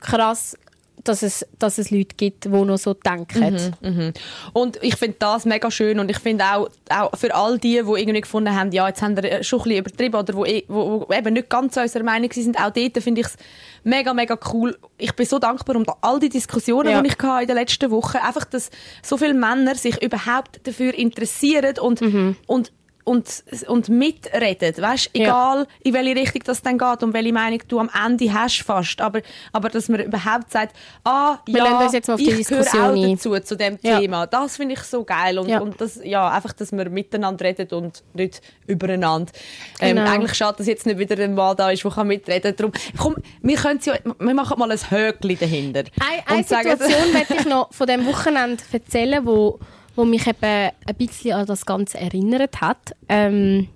[0.02, 0.58] Krass,
[1.04, 3.74] dass es, dass es Leute gibt, die noch so denken.
[3.82, 4.14] Mhm.
[4.54, 8.00] Und ich finde das mega schön und ich finde auch, auch für all die, die
[8.02, 11.06] irgendwie gefunden haben, ja, jetzt haben wir schon ein bisschen übertrieben oder wo, eh- wo,
[11.08, 13.36] wo eben nicht ganz unserer Meinung sind, auch dort finde ich es
[13.84, 14.78] mega, mega cool.
[14.98, 17.02] Ich bin so dankbar um all die Diskussionen, Ja.
[17.02, 18.18] die ich hatte in den letzten Wochen.
[18.18, 18.70] Einfach, dass
[19.02, 22.02] so viele Männer sich überhaupt dafür interessieren und,
[22.48, 22.72] und
[23.04, 25.24] und, und mitreden, weißt, Ja.
[25.24, 29.02] egal in welche Richtung das dann geht und welche Meinung du am Ende hast fast,
[29.02, 32.64] aber, aber dass man überhaupt sagt, ah, Wir ja, jetzt mal auf die ich gehöre
[32.64, 33.12] Diskussion auch ein.
[33.16, 34.00] dazu, zu dem Ja.
[34.00, 34.28] Thema.
[34.28, 35.38] Das finde ich so geil.
[35.40, 35.60] Und, Ja.
[35.60, 39.32] und das, ja, einfach, dass wir miteinander reden und nicht übereinander.
[39.80, 40.10] Ähm, Genau.
[40.10, 42.72] eigentlich schade, dass jetzt nicht wieder ein Mann da ist, der kann mitreden kann.
[42.98, 45.84] Komm, wir können ja, wir machen mal ein Höckli dahinter.
[46.00, 49.60] Eine, eine Situation möchte ich noch von dem Wochenende erzählen, wo,
[49.96, 52.96] wo mich eben ein bisschen an das Ganze erinnert hat.
[53.10, 53.68] Ähm,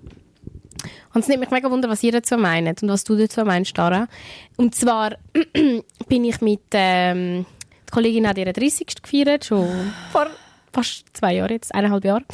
[1.14, 3.76] und es nimmt mich mega wunder, was ihr dazu meint und was du dazu meinst,
[3.76, 4.08] Dara.
[4.56, 5.16] Und zwar
[6.08, 7.46] bin ich mit ähm,
[7.88, 9.02] die Kollegin hat ihre 30.
[9.02, 10.28] gefeiert, schon vor
[10.72, 12.24] fast zwei Jahren jetzt, eineinhalb Jahre.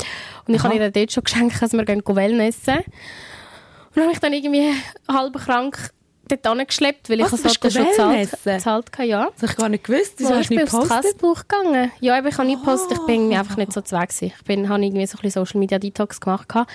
[0.47, 2.79] Und ich habe ihr dort schon geschenkt, dass wir gehen Wellnessen.
[2.79, 4.73] Und dann habe ich dann irgendwie
[5.09, 5.94] halb krank
[6.29, 9.29] dort angeschleppt, weil ich Was, es du halt schon gezahlt, gezahlt hatte, ja.
[9.35, 10.15] Das habe ich gar nicht gewusst.
[10.19, 10.89] Wieso Ja, hast ich du bin aufs?
[10.89, 11.93] Kassenbuch gegangen.
[12.01, 12.93] Ja, aber ich habe nicht gepostet.
[12.99, 14.09] Ich bin irgendwie einfach nicht so zweck.
[14.09, 14.33] gewesen.
[14.39, 16.49] Ich bin, habe irgendwie so ein bisschen Social Media Detox gemacht.
[16.55, 16.67] Aber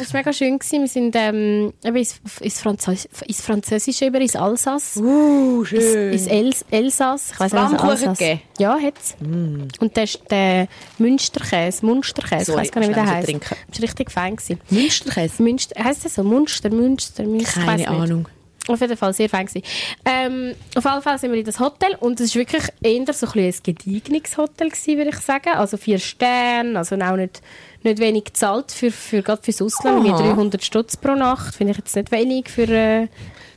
[0.00, 0.58] es war mega schön.
[0.58, 0.80] Gewesen.
[0.80, 4.96] Wir sind ähm, ins, ins, Französ ins Französische über, ins Alsace.
[4.96, 6.12] Uh, Ins, schön.
[6.12, 7.30] ins Els Elsass.
[7.32, 8.40] Ich weiss nicht, was Alsace- gegeben?
[8.58, 9.14] Ja, hat es.
[9.20, 11.84] Und das ist der Münsterkäse.
[11.84, 12.52] Munsterkäse.
[12.52, 13.28] Ich weiß gar nicht, wie der heißt.
[13.28, 14.36] Das war richtig fein.
[14.36, 14.60] Gewesen.
[14.70, 15.42] Münsterkäse?
[15.42, 16.22] Münster, heisst das so?
[16.24, 17.24] Münster, Münster?
[17.26, 17.76] weiss Keine
[18.16, 18.26] nicht.
[18.70, 19.64] Auf jeden Fall sehr fein gewesen.
[20.04, 23.26] Ähm, auf jeden Fall sind wir in das Hotel und es war wirklich eher so
[23.26, 25.50] ein, ein gediegenes Hotel gewesen, würde ich sagen.
[25.54, 27.42] Also vier Sterne, also auch nicht,
[27.82, 30.08] nicht wenig gezahlt für, für, gerade fürs Ausland.
[30.08, 30.34] Aha.
[30.34, 32.68] 300 Stutz pro Nacht finde ich jetzt nicht wenig für...
[32.68, 33.08] Äh,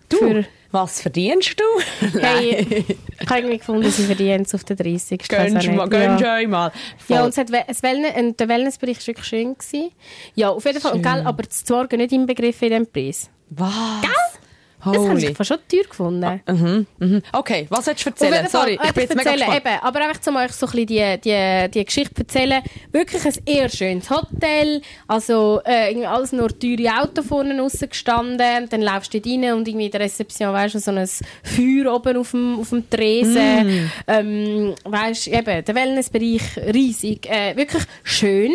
[0.09, 1.63] Du, für was verdienst du?
[2.19, 2.83] hey,
[3.19, 5.21] ich habe irgendwie gefunden, sie verdienen es auf den 30.
[5.21, 6.07] Ich weiss auch Gönnst mal, Ja.
[6.07, 6.71] gönnst euch mal.
[6.97, 7.15] Voll.
[7.15, 9.53] Ja, und es hat, es Wellne, und der Wellnessbereich war wirklich schön.
[9.53, 9.91] Gewesen.
[10.33, 10.93] Ja, auf jeden Fall.
[10.93, 13.29] Und, gell, aber das Zorgen nicht inbegriffen in diesem Preis.
[13.51, 13.71] Was?
[14.85, 15.27] Das habe Holy.
[15.27, 16.41] ich fast schon teuer gefunden.
[16.47, 17.21] Mhm, mhm.
[17.31, 18.47] Okay, was sollst du erzählen?
[18.49, 19.65] Sorry, ich bin jetzt mega erzählen, gespannt.
[19.65, 22.61] eben, aber einfach zum euch so ein bisschen die, die, die Geschichte erzählen.
[22.91, 24.81] Wirklich ein eher schönes Hotel.
[25.07, 28.67] Also äh, alles nur teure Auto vorne aussen gestanden.
[28.69, 31.07] Dann laufst du dort rein und irgendwie in der Rezeption, weißt du, so ein
[31.43, 33.67] Feuer oben auf dem, auf dem Tresen.
[33.85, 33.91] Mm.
[34.07, 37.29] Ähm, weißt du, eben, der Wellnessbereich riesig.
[37.29, 38.51] Äh, wirklich schön.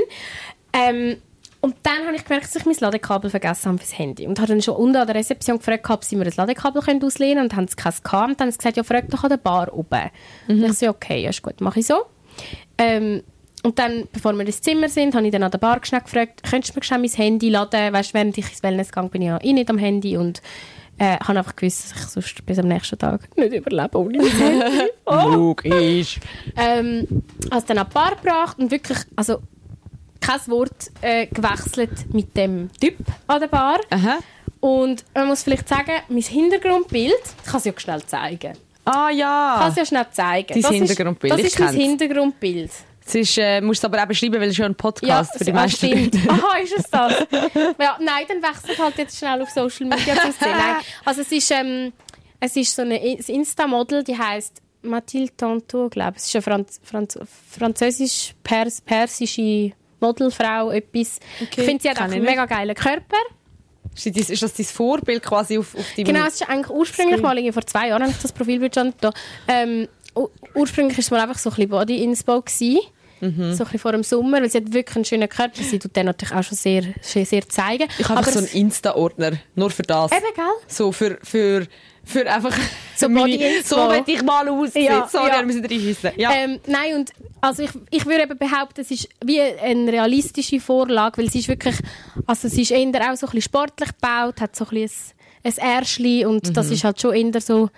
[0.73, 1.17] Ähm,
[1.61, 4.27] und dann habe ich gemerkt, dass ich mein Ladekabel vergessen habe fürs Handy.
[4.27, 7.03] Und habe dann schon unten an der Rezeption gefragt, ob sie mir das Ladekabel können
[7.03, 7.45] auslehnen können.
[7.45, 8.29] Und dann haben sie keins gehabt.
[8.31, 10.11] Und dann haben sie gesagt, ja, frag doch an der Bar oben.
[10.47, 12.05] Und ich so, okay, ja, ist gut, mache ich so.
[12.79, 13.25] Ähm,
[13.65, 16.45] und dann, bevor wir ins Zimmer sind, habe ich dann an der Bar schnell gefragt,
[16.49, 17.93] könntest du mir schnell mein Handy laden?
[17.93, 20.17] Weißt, während ich ins Wellness gegangen bin, ich ja eh nicht am Handy.
[20.17, 20.41] Und
[20.99, 24.31] äh, habe einfach gewusst, dass ich sonst bis am nächsten Tag nicht überlebe ohne mein
[24.31, 24.89] Handy.
[25.37, 26.21] Logisch.
[26.57, 29.41] Ähm, also dann an die Bar gebracht und wirklich, also
[30.21, 33.81] kein Wort äh, gewechselt mit dem Typ an der Bar.
[33.91, 34.19] Aha.
[34.61, 38.57] Und man muss vielleicht sagen, mein Hintergrundbild, ich kann es ja schnell zeigen.
[38.85, 39.57] Ah Ich ja.
[39.61, 40.49] kann es ja schnell zeigen.
[40.55, 41.83] Dein Das ist- Hintergrundbild, Das ich ist mein kenn's.
[41.83, 42.71] Hintergrundbild.
[43.07, 45.39] Es ist, äh, musst du es aber auch beschreiben, weil es ist ja ein Podcast
[45.39, 45.87] für die meisten.
[45.89, 46.19] Leute.
[46.29, 47.13] Aha, ist es das?
[47.79, 50.53] ja, nein, dann wechselt halt jetzt schnell auf Social Media zu sehen.
[50.53, 50.77] Nein,
[51.07, 51.93] also es ist, ähm,
[52.41, 56.23] es ist so eine ein Insta-Model, die heißt Mathilde Tantour, glaube ich.
[56.23, 57.19] Es ist eine Franz Franz
[57.51, 61.21] französisch-persische Modelfrau, etwas.
[61.41, 63.17] Okay, ich finde, sie hat auch einen mega geilen Körper.
[63.95, 66.05] Ist das- ist das dein Vorbild quasi auf, auf deinem...
[66.07, 68.93] Genau, es ist eigentlich ursprünglich mal irgendwie vor zwei Jahren habe ich das Profilbild schon
[69.01, 69.13] da.
[69.49, 69.89] Ähm,
[70.55, 72.81] ursprünglich war es mal einfach so ein bisschen Body Inspo gewesen.
[73.21, 73.53] Mhm.
[73.55, 75.63] So ein bisschen vor dem Sommer, weil sie hat wirklich einen schönen Körper.
[75.63, 77.89] Sie tut den natürlich auch schon sehr, sehr, sehr zeigen.
[77.99, 80.13] Ich habe so einen Insta-Ordner, nur für das.
[80.13, 80.45] Eben, gell?
[80.67, 81.67] So für, für,
[82.05, 82.57] für einfach...
[82.97, 83.39] So meine-.
[83.65, 84.87] So will ich mal aussehen.
[84.87, 85.39] Ja, Sorry, ja.
[85.39, 86.11] wir müssen reinschiessen.
[86.17, 86.33] Ja.
[86.33, 91.19] Ähm, nein, und also ich, ich würde eben behaupten, es ist wie eine realistische Vorlage,
[91.23, 91.77] weil sie ist wirklich,
[92.27, 95.55] also sie ist eher auch so ein bisschen sportlich gebaut, hat so ein bisschen ein
[95.59, 96.55] Ärschli und Mhm.
[96.55, 97.71] das ist halt schon eher so,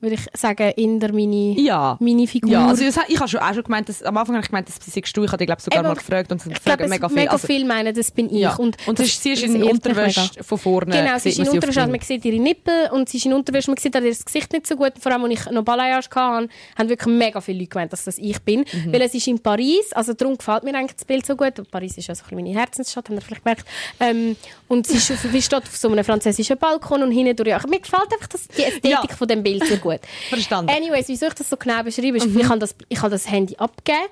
[0.00, 1.96] würde ich sagen, eher meine, Ja.
[2.00, 2.50] meine Figur.
[2.50, 4.68] Ja, also ich, ich habe schon auch schon gemeint, dass, am Anfang habe ich gemeint,
[4.68, 5.24] das bist du.
[5.24, 7.16] Ich habe dich, glaube sogar Eben, mal gefragt und sie ich fragen mega viel.
[7.16, 8.40] mega Also, viel meinen, das bin ich.
[8.40, 8.54] ja.
[8.56, 10.90] Und, und das- sie ist in Unterwäsche von vorne.
[10.96, 13.78] Genau, sie ist in Unterwäsche, man sieht ihre Nippel und sie ist in Unterwäsche, man
[13.78, 14.92] sieht ihr Gesicht nicht so gut.
[15.00, 18.18] Vor allem, als ich noch Balayage hatte, haben wirklich mega viele Leute gemeint, dass das
[18.18, 18.60] ich bin.
[18.60, 18.92] Mhm.
[18.92, 21.58] Weil es ist in Paris, also darum gefällt mir eigentlich das Bild so gut.
[21.58, 23.64] Und Paris ist ja so ein bisschen meine Herzensstadt, habt ihr vielleicht gemerkt.
[24.00, 24.36] Ähm,
[24.68, 27.64] und sie, ist auf, sie steht auf so einem französischen Balkon und hinten durch.
[27.66, 29.16] Mir gefällt einfach das, die Ästhetik Ja.
[29.16, 29.85] von dem Bild so gut.
[30.28, 30.70] Verstanden.
[30.70, 30.76] Mhm.
[30.76, 33.56] Anyways, wieso ich das so genau beschreibe, ist, ich habe das, ich habe das Handy
[33.56, 34.06] abgegeben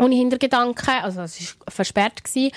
[0.00, 2.52] ohne Hintergedanken, also es war versperrt gewesen.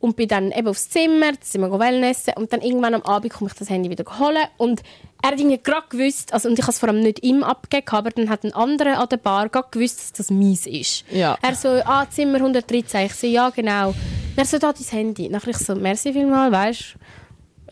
[0.00, 3.50] und bin dann eben aufs Zimmer, sind wir Wellnessen und dann irgendwann am Abend komme
[3.50, 4.82] ich das Handy wieder holen und
[5.22, 7.88] er hat irgendwie gerade gewusst, also und ich habe es vor allem nicht ihm abgegeben,
[7.90, 11.04] aber dann hat ein anderer an der Bar gerade gewusst, dass das mies ist.
[11.10, 11.36] Ja.
[11.42, 13.94] Er so, ah, Zimmer 113, ich so, ja genau.
[14.36, 15.28] Er so, da dein Handy.
[15.28, 16.94] Nachher ich so, merci vielmals, weißt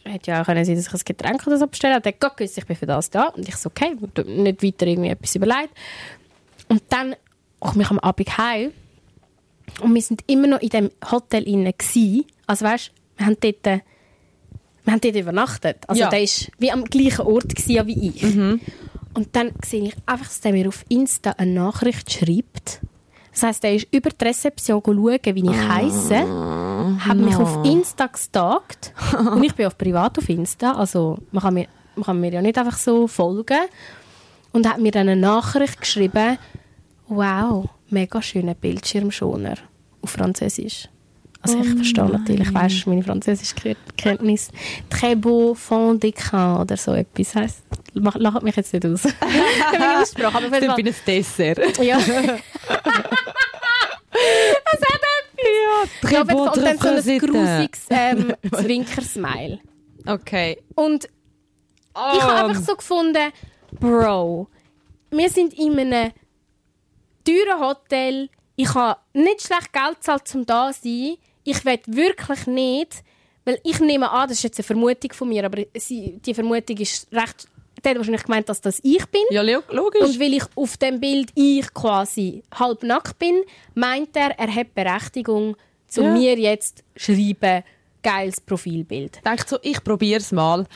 [0.09, 2.01] hätte ja auch können sein, dass ich ein Getränk oder so bestellen.
[2.03, 3.29] Er hat gewusst, ich bin für das da.
[3.29, 3.95] Und ich so, okay,
[4.27, 5.71] nicht weiter irgendwie etwas überlegt.
[6.69, 7.15] Und dann
[7.61, 8.73] komme ich am Abend heim
[9.83, 11.75] und wir sind immer noch in dem Hotel inne.
[12.47, 13.81] Also weißt, wir haben dort, äh,
[14.85, 15.79] wir haben dort übernachtet.
[15.87, 16.09] Also Ja.
[16.11, 18.23] der ist wie am gleichen Ort ja wie ich.
[19.15, 22.81] Und dann sehe ich einfach, dass der mir auf Insta eine Nachricht schreibt.
[23.33, 24.97] Das heisst, er ist über die Rezeption schauen,
[25.35, 26.25] wie ich heisse,
[26.99, 28.93] hat mich auf Insta gestalkt
[29.33, 32.43] und ich bin auf privat auf Insta, also man kann, mir, man kann mir ja
[32.43, 33.59] nicht einfach so folgen
[34.53, 36.39] und hat mir dann eine Nachricht geschrieben,
[37.09, 39.55] wow, mega schöner Bildschirmschoner
[40.03, 40.89] auf Französisch.
[41.41, 44.51] Also ich verstehe natürlich, weißt du, meine Französischkenntnis.
[44.91, 47.33] Très beau fond d'écran oder so etwas.
[47.37, 47.63] Heisst,
[47.95, 49.05] lacht mich jetzt nicht aus.
[50.03, 51.79] Aussprache, aber Fall- bin ich ein Dessert.
[51.81, 51.97] ja.
[52.09, 52.11] es
[54.81, 55.01] hat
[56.03, 56.49] Ja, jeden Fall.
[56.49, 59.61] und dann so ein grusiges ähm, Zwinkersmile.
[60.07, 60.63] Okay.
[60.75, 63.33] Und ich habe einfach so gefunden,
[63.73, 64.49] Bro,
[65.11, 66.13] wir sind in einem
[67.25, 68.29] teuren Hotel.
[68.57, 71.17] Ich habe nicht schlecht Geld gezahlt, um da zu sein.
[71.45, 73.03] Ich will wirklich nicht,
[73.45, 76.77] weil ich nehme an, das ist jetzt eine Vermutung von mir, aber sie, die Vermutung
[76.79, 77.49] ist recht...
[77.85, 79.23] Der hat wahrscheinlich gemeint, dass das ich bin.
[79.31, 80.03] Ja, lo- logisch.
[80.03, 83.43] Und weil ich auf dem Bild ich quasi halb nackt bin,
[83.75, 86.13] meint er, er hat Berechtigung, zu Ja.
[86.13, 87.63] mir jetzt schreiben,
[88.03, 89.21] geiles Profilbild.
[89.25, 90.67] denkt so, ich probiere es mal.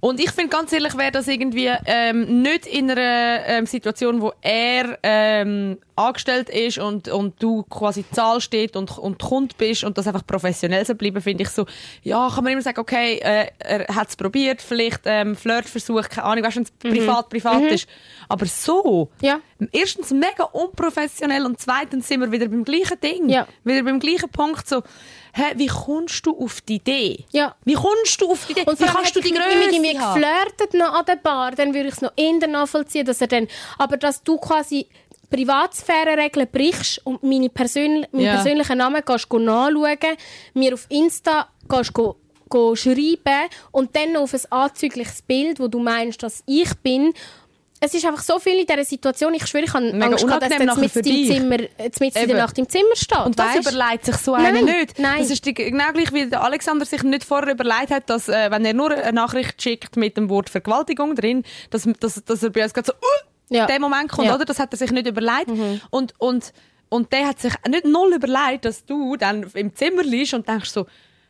[0.00, 4.32] Und ich finde ganz ehrlich, wäre das irgendwie ähm, nicht in einer ähm, Situation, wo
[4.42, 9.96] er ähm, angestellt ist und, und du quasi Zahl steht und, und Kunde bist und
[9.96, 11.66] das einfach professionell so bleiben, finde ich so,
[12.02, 16.24] ja, kann man immer sagen, okay, äh, er hat es probiert, vielleicht ähm, Flirtversuch, keine
[16.26, 17.88] Ahnung, weißt du, wenn es privat, privat ist.
[18.28, 19.40] Aber so, Ja.
[19.72, 23.28] erstens mega unprofessionell und zweitens sind wir wieder beim gleichen Ding.
[23.28, 23.46] Ja.
[23.64, 24.82] Wieder beim gleichen Punkt so,
[25.34, 27.24] hä, wie kommst du auf die Idee?
[27.32, 27.54] Ja.
[27.64, 28.64] Wie kommst du auf die Idee?
[28.66, 31.74] Und wie kannst du die er mit ihm Größe geflirtet noch an der Bar, dann
[31.74, 34.86] würde ich es noch eher nachvollziehen, dass er dann, aber dass du quasi
[35.34, 40.16] Privatsphäre-Regeln brichst und meine persönl meinen persönlichen Namen gehst go nachschauen,
[40.54, 42.16] mir auf Insta gehst go,
[42.48, 47.12] go schreiben und dann noch auf ein anzügliches Bild, wo du meinst, dass ich bin.
[47.80, 49.34] Es ist einfach so viel in dieser Situation.
[49.34, 52.28] Ich schwöre, ich habe Mega Angst gehabt, dass du jetzt mit im Zimmer, mit in
[52.28, 53.26] der Nacht im Zimmer steht.
[53.26, 53.72] Und das weisst?
[53.72, 54.98] überlegt sich so einer Nein, nicht.
[54.98, 55.18] nein.
[55.18, 58.64] Das ist genau gleich, wie der Alexander sich nicht vorher überlegt hat, dass, äh, wenn
[58.64, 62.62] er nur eine Nachricht schickt mit dem Wort Vergewaltigung drin, dass, dass, dass er bei
[62.62, 63.66] uns gerade so, uh, Ja.
[63.66, 64.32] der Moment kommt, Ja.
[64.32, 64.36] Mhm.
[64.36, 64.44] oder?
[64.46, 65.48] Das hat er sich nicht überlegt.
[65.90, 66.52] Und, und,
[66.88, 70.70] und der hat sich nicht null überlegt, dass du dann im Zimmer liegst und denkst
[70.70, 70.86] so,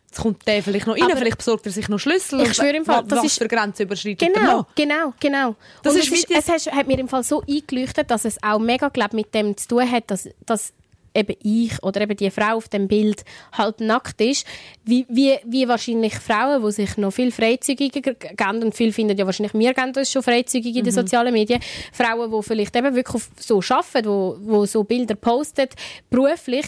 [0.07, 2.40] jetzt kommt der vielleicht noch rein, Aber vielleicht besorgt er sich noch Schlüssel.
[2.42, 5.57] ich schwöre im Fall, das was ist- für Grenzen überschreitet er Genau, genau, genau.
[5.83, 8.59] Das und ist es, ist, es hat mir im Fall so eingeleuchtet, dass es auch
[8.61, 10.72] mega glaub, mit dem zu tun hat, dass, dass
[11.14, 14.46] eben ich oder eben die Frau auf dem Bild halt nackt ist,
[14.85, 19.27] wie, wie, wie wahrscheinlich Frauen, die sich noch viel freizügiger geben und viele finden ja
[19.27, 21.61] wahrscheinlich, wir geben uns schon freizügig in den sozialen Medien,
[21.92, 25.68] Frauen, die vielleicht eben wirklich so arbeiten, wo, wo so Bilder posten,
[26.11, 26.66] beruflich,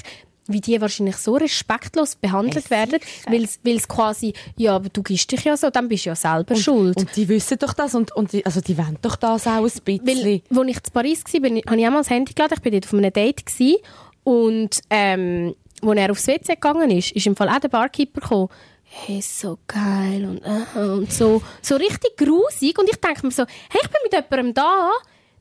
[0.49, 5.45] wie die wahrscheinlich so respektlos behandelt werden, weil es quasi, ja, aber du gibst dich
[5.45, 6.97] ja so, dann bist du ja selber schuld.
[6.97, 9.63] Und die wissen doch das und, und die, also die wollen doch das auch ein
[9.63, 10.07] bisschen.
[10.07, 12.59] Weil, als ich in Paris war, habe ich auch mal das Handy geladen.
[12.59, 13.47] Ich war dort auf einem Date.
[13.47, 13.77] Gewesen.
[14.27, 18.49] Und ähm, als er aufs WC gegangen ist, ist im Fall auch der Barkeeper gekommen.
[18.83, 22.77] Hey, so geil und, äh, und so, so richtig grusig.
[22.79, 24.91] Und ich denke mir so, hey, ich bin mit jemandem da.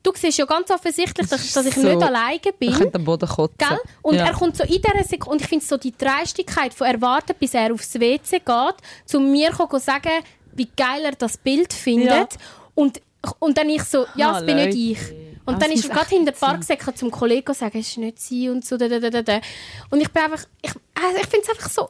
[0.03, 2.71] Du siehst ja ganz offensichtlich, dass, dass ich so- nicht alleine Ich bin.
[2.73, 3.55] könnte am Boden kotzen.
[3.57, 3.79] Gell?
[4.03, 4.25] Und Ja.
[4.25, 7.55] er kommt so in dieser Sekunde, und ich finde so die Dreistigkeit von erwarten, bis
[7.55, 10.11] er aufs WC geht, zu mir zu sagen,
[10.53, 12.09] wie geil er das Bild findet.
[12.33, 12.39] Ja.
[12.75, 13.01] Und,
[13.39, 14.99] und dann ich so, ja, es bin nicht ich.
[15.45, 17.97] Und Ah, dann ist er gerade hinter der Bar gesagt, zum Kollegen sagen, es ist
[17.97, 18.77] nicht sie und so.
[18.77, 19.39] Da, da, da, da.
[19.91, 21.89] Und ich bin einfach, ich, also ich finde es einfach so,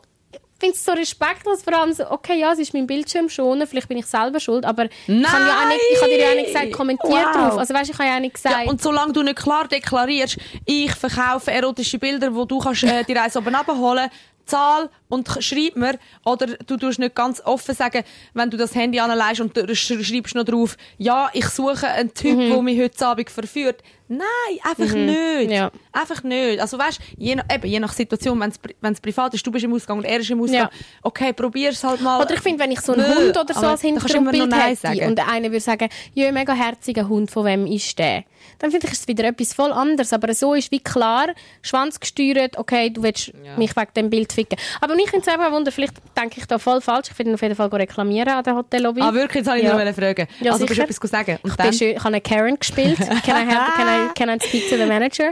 [0.60, 3.88] finde es so respektlos, vor allem so, okay, ja, es ist mein Bildschirm schon, vielleicht
[3.88, 4.92] bin ich selber schuld, aber ich
[5.28, 7.32] habe ja auch nicht, ich habe dir ja auch nicht gesagt, kommentiert Wow.
[7.34, 7.58] drauf.
[7.60, 8.66] Also weißt, ich habe ja auch nicht gesagt.
[8.66, 13.04] Ja, und solange du nicht klar deklarierst, ich verkaufe erotische Bilder, wo du kannst, äh,
[13.04, 14.10] die Reise oben abholen
[14.46, 18.04] Zahl und ch- schreib mir, oder du tust nicht ganz offen sagen,
[18.34, 22.62] wenn du das Handy anlegst und schreibst noch drauf, ja, ich suche einen Typ, der
[22.62, 23.82] mich heute Abend verführt.
[24.08, 24.22] Nein,
[24.64, 25.50] einfach nicht.
[25.52, 25.72] Ja.
[25.92, 26.60] Einfach nicht.
[26.60, 29.74] Also weißt, je nach, eben, je nach Situation, wenn es privat ist, du bist im
[29.74, 30.70] Ausgang und er ist im Ausgang, Ja.
[31.02, 32.22] okay, probier's halt mal.
[32.22, 35.08] Oder ich finde, wenn ich so einen Nö, Hund oder so als Hintergrundbild hätte sagen.
[35.08, 38.26] und einer würde sagen, ja, mega herziger Hund, von wem ist der?
[38.60, 40.14] Dann finde ich, ist es wieder etwas voll anderes.
[40.14, 41.28] Aber so ist wie klar,
[41.62, 44.58] Schwanz gesteuert, okay, du willst mich wegen dem Bild ficken.
[44.82, 47.08] Aber ich finde es eben ein Wunder, vielleicht denke ich da voll falsch.
[47.12, 49.02] Ich würde ihn auf jeden Fall reklamieren an der Hotellobby.
[49.02, 49.46] Ah, wirklich?
[49.46, 49.84] Jetzt wollte ich Ja.
[49.86, 50.28] noch fragen.
[50.42, 50.88] Ja, also, du sicher.
[50.88, 51.40] willst etwas sagen.
[51.44, 52.98] Und ich, bin schön, ich habe eine Karen gespielt.
[52.98, 55.32] Can I, have, can I, can I speak to the manager?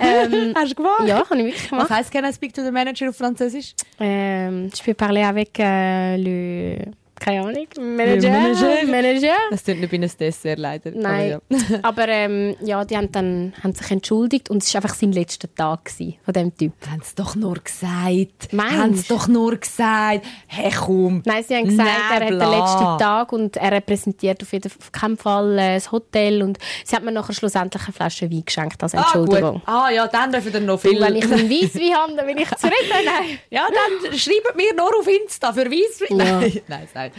[0.00, 1.06] Ähm, Hast du gemacht?
[1.06, 1.90] ja, habe ich wirklich Was gemacht.
[1.90, 3.74] heisst Can I speak to the manager auf Französisch?
[4.00, 6.92] Ähm, je peux parler avec euh, le...
[7.24, 7.66] Keine Ahnung.
[7.78, 8.30] Manager.
[8.30, 8.86] Manager.
[8.86, 9.34] Manager.
[9.50, 10.90] Das tut nicht wie ein Dessert, leider.
[10.92, 11.40] Nein.
[11.50, 11.78] Aber ja.
[12.02, 15.52] Aber ähm, ja, die haben, dann, haben sich entschuldigt und es war einfach sein letzter
[15.54, 16.72] Tag gewesen, von diesem Typ.
[16.90, 18.52] Haben sie doch nur gesagt.
[18.52, 18.76] Meinst?
[18.76, 20.22] Haben sie doch nur gesagt.
[20.48, 21.22] Hey, komm.
[21.24, 24.70] Nein, sie haben gesagt, Nein, er hat den letzten Tag und er repräsentiert auf jeden
[24.80, 28.42] auf keinen Fall äh, das Hotel und sie hat mir nachher schlussendlich eine Flasche Wein
[28.44, 29.52] geschenkt als Ah, Entschuldigung.
[29.54, 29.62] gut.
[29.66, 31.00] Ah, ja, dann dürfen wir noch Und viel.
[31.00, 32.72] wenn ich einen Weisswein habe, dann bin ich zurück.
[32.90, 33.38] Nein.
[33.50, 36.18] ja, dann schreibt mir nur auf Insta für Weisswein.
[36.18, 36.40] Ja.
[36.68, 37.11] Nein, nein.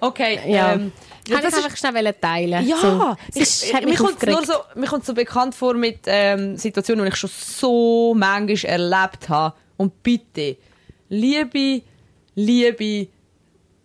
[0.00, 0.40] Okay.
[0.46, 0.72] Ja.
[0.74, 0.92] Ähm,
[1.28, 2.66] Kann das ich ist- einfach schnell teilen.
[2.66, 3.16] Ja, so.
[3.34, 4.46] ich, es ich, mir kommt aufgeregt.
[4.46, 9.28] so, mir kommt so bekannt vor mit ähm, Situationen, die ich schon so manchmal erlebt
[9.28, 9.54] habe.
[9.76, 10.56] Und bitte,
[11.08, 11.82] liebe,
[12.34, 13.08] liebe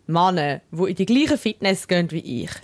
[0.08, 2.52] Männer, die in die gleiche Fitness gehen wie ich.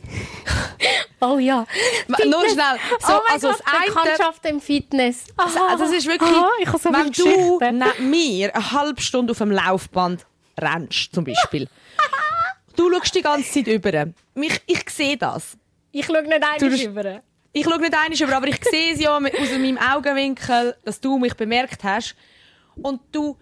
[1.23, 1.65] Oh ja.
[2.07, 2.25] Fitness.
[2.25, 2.79] Nur schnell.
[2.99, 5.25] So, oh also Gott, das Bekanntschaft im Fitness.
[5.37, 6.49] Also, das ist wirklich, Aha,
[6.81, 10.25] so wenn du neben mir eine halbe Stunde auf dem Laufband
[10.59, 11.67] rennst, zum Beispiel.
[12.75, 14.07] du schaust die ganze Zeit über.
[14.33, 15.57] Mich, ich sehe das.
[15.91, 17.21] Ich schaue nicht einmal über.
[17.53, 21.17] Ich schaue nicht einmal über, aber ich sehe es ja aus meinem Augenwinkel, dass du
[21.17, 22.15] mich bemerkt hast.
[22.81, 23.37] Und du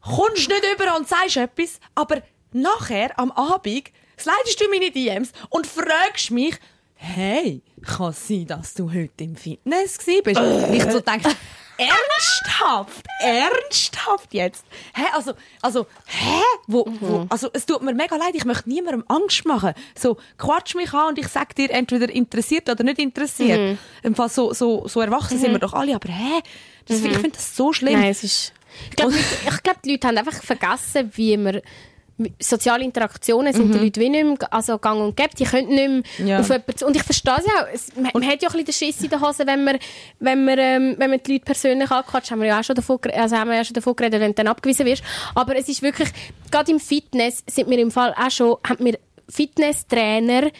[0.00, 5.32] kommst nicht über und sagst etwas, aber nachher, am Abend, slidest du in meine DMs
[5.50, 6.56] und fragst mich,
[6.94, 10.72] hey, kann es sein, dass du heute im Fitness warst?
[10.72, 11.30] Ich so denke,
[11.78, 13.06] ernsthaft?
[13.20, 14.64] Ernsthaft jetzt?
[14.94, 16.40] Hä, also, also, hä?
[16.66, 19.74] Wo, wo, also, es tut mir mega leid, ich möchte niemandem Angst machen.
[19.98, 23.78] So, quatsch mich an und ich sag dir, entweder interessiert oder nicht interessiert.
[24.02, 26.42] Im Fall so, so, so erwachsen sind wir doch alle, aber hä?
[26.86, 28.00] Das, Ich finde das so schlimm.
[28.00, 28.52] Nein, es ist...
[28.90, 29.14] Ich glaube,
[29.62, 31.60] glaub, die Leute haben einfach vergessen, wie man
[32.40, 36.18] soziale Interaktionen sind die Leute wie nicht mehr, also gang und gäbe, die können nicht
[36.18, 36.40] mehr Ja.
[36.40, 38.64] auf jemanden zu- und ich verstehe es auch, es, man, man hat ja auch ein
[38.64, 39.78] bisschen den Schiss in der Hose, wenn man,
[40.20, 42.98] wenn man, ähm, wenn man die Leute persönlich anquatscht, haben wir ja auch schon davon,
[43.14, 45.02] also haben wir ja schon davon geredet, wenn du dann abgewiesen wirst,
[45.34, 46.08] aber es ist wirklich,
[46.50, 48.98] gerade im Fitness sind wir im Fall auch schon, haben wir
[49.28, 50.50] Fitnesstrainer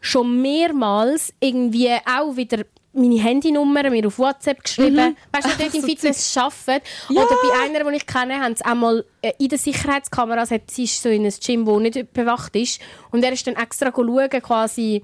[0.00, 5.16] schon mehrmals irgendwie auch wieder meine Handynummer mir auf WhatsApp geschrieben.
[5.32, 6.84] Weißt du, die dort im Fitness arbeiten.
[7.10, 10.84] Oder bei einer, die ich kenne, haben sie einmal äh, in den Sicherheitskameras, hat, sie
[10.84, 12.80] ist so in einem Gym, wo nicht bewacht ist.
[13.10, 15.02] Und er ist dann extra schauen, quasi,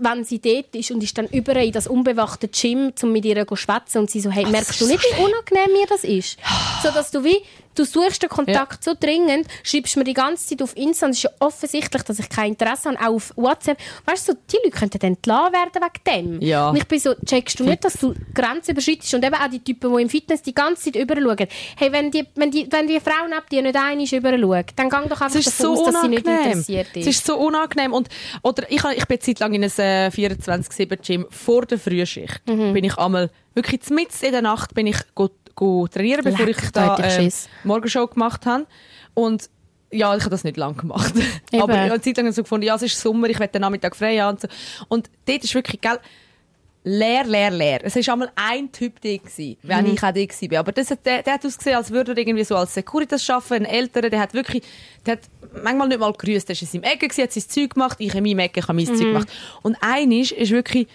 [0.00, 3.46] wenn sie dort ist und ist dann über in das unbewachte Gym, um mit ihr
[3.46, 3.98] zu schwätzen.
[3.98, 6.38] Und sie so, hey, merkst du nicht, wie unangenehm mir das ist?
[6.82, 7.42] So, dass du wie,
[7.80, 11.18] du suchst den Kontakt so dringend, schreibst mir die ganze Zeit auf Insta und es
[11.18, 13.78] ist ja offensichtlich, dass ich kein Interesse habe, auch auf WhatsApp.
[14.04, 16.42] Weißt du, so, die Leute könnten dann entlassen werden wegen dem.
[16.46, 16.70] Ja.
[16.70, 19.62] Und ich bin so, checkst du nicht, dass du Grenzen überschreitest und eben auch die
[19.62, 21.48] Typen, die im Fitness die ganze Zeit überschauen.
[21.76, 25.08] Hey, wenn die, wenn die, wenn die Frau neben dir nicht einig überschaut, dann gang
[25.08, 27.06] doch einfach ist davon so aus, dass sie nicht interessiert Es ist.
[27.06, 27.92] ist so unangenehm.
[27.92, 28.08] Und,
[28.42, 32.42] oder ich, ich bin eine Zeit lang in einem äh, 24-7-Gym vor der Frühschicht.
[32.46, 32.72] Mhm.
[32.72, 34.98] Bin ich einmal, wirklich mitten in der Nacht bin ich
[35.90, 37.48] trainieren, bevor Leck, ich da da Schiss.
[37.64, 38.66] Morgenshow gemacht habe.
[39.14, 39.48] Und
[39.92, 41.14] ja, ich habe das nicht lange gemacht.
[41.52, 41.62] Eben.
[41.62, 43.62] Aber ich habe eine Zeit lang so gefunden, ja, es ist Sommer, ich werde den
[43.62, 44.36] Nachmittag frei haben.
[44.36, 44.48] Und, so.
[44.88, 45.98] und dort ist wirklich, gell,
[46.84, 47.80] leer, leer, leer.
[47.84, 49.92] Es war einmal ein Typ da, gewesen, wenn Mhm.
[49.94, 50.58] ich auch da war.
[50.60, 53.66] Aber das hat, der, der hat ausgesehen, als würde er irgendwie so als Securitas arbeiten,
[53.66, 54.62] ein älterer, der hat wirklich,
[55.04, 55.20] der hat
[55.62, 58.14] manchmal nicht mal grüßt, der war in seinem Ecke, gewesen, hat sein Zeug gemacht, ich
[58.14, 58.96] in meinem Ecke, ich habe mein Mhm.
[58.96, 59.28] Zeug gemacht.
[59.62, 60.86] Und einisch ist wirklich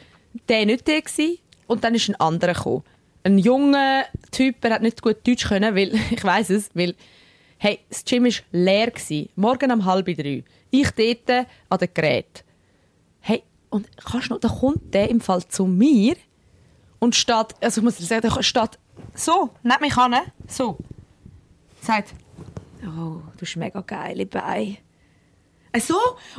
[0.49, 2.83] der nicht der gewesen, und dann ist ein anderer gekommen.
[3.25, 6.93] Ein junger Typ, der hat nicht gut Deutsch können, weil, ich weiß es, weil,
[7.57, 9.29] hey, das Gym war leer gewesen.
[9.35, 10.43] Morgen um halb drei.
[10.69, 12.43] Ich dort an den Gerät.
[13.21, 16.15] Hey, und kannst noch, da kommt der im Fall zu mir
[16.99, 18.77] und steht, also ich muss sagen, steht
[19.15, 20.15] so, neben mich an,
[20.47, 20.77] so.
[21.81, 22.13] Sagt,
[22.83, 24.77] oh, du bist mega geile Beine.
[25.75, 25.95] Äh, So,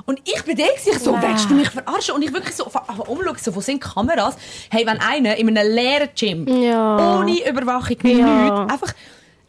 [0.07, 1.23] und ich bin gewesen, ich so, Wow.
[1.23, 2.15] willst du mich verarschen?
[2.15, 4.37] Und ich wirklich so, umschaue, so, wo sind die Kameras?
[4.71, 7.17] Hey, wenn einer in einem leeren Gym, Ja.
[7.19, 8.11] ohne Überwachung, Ja.
[8.45, 8.95] nichts, einfach,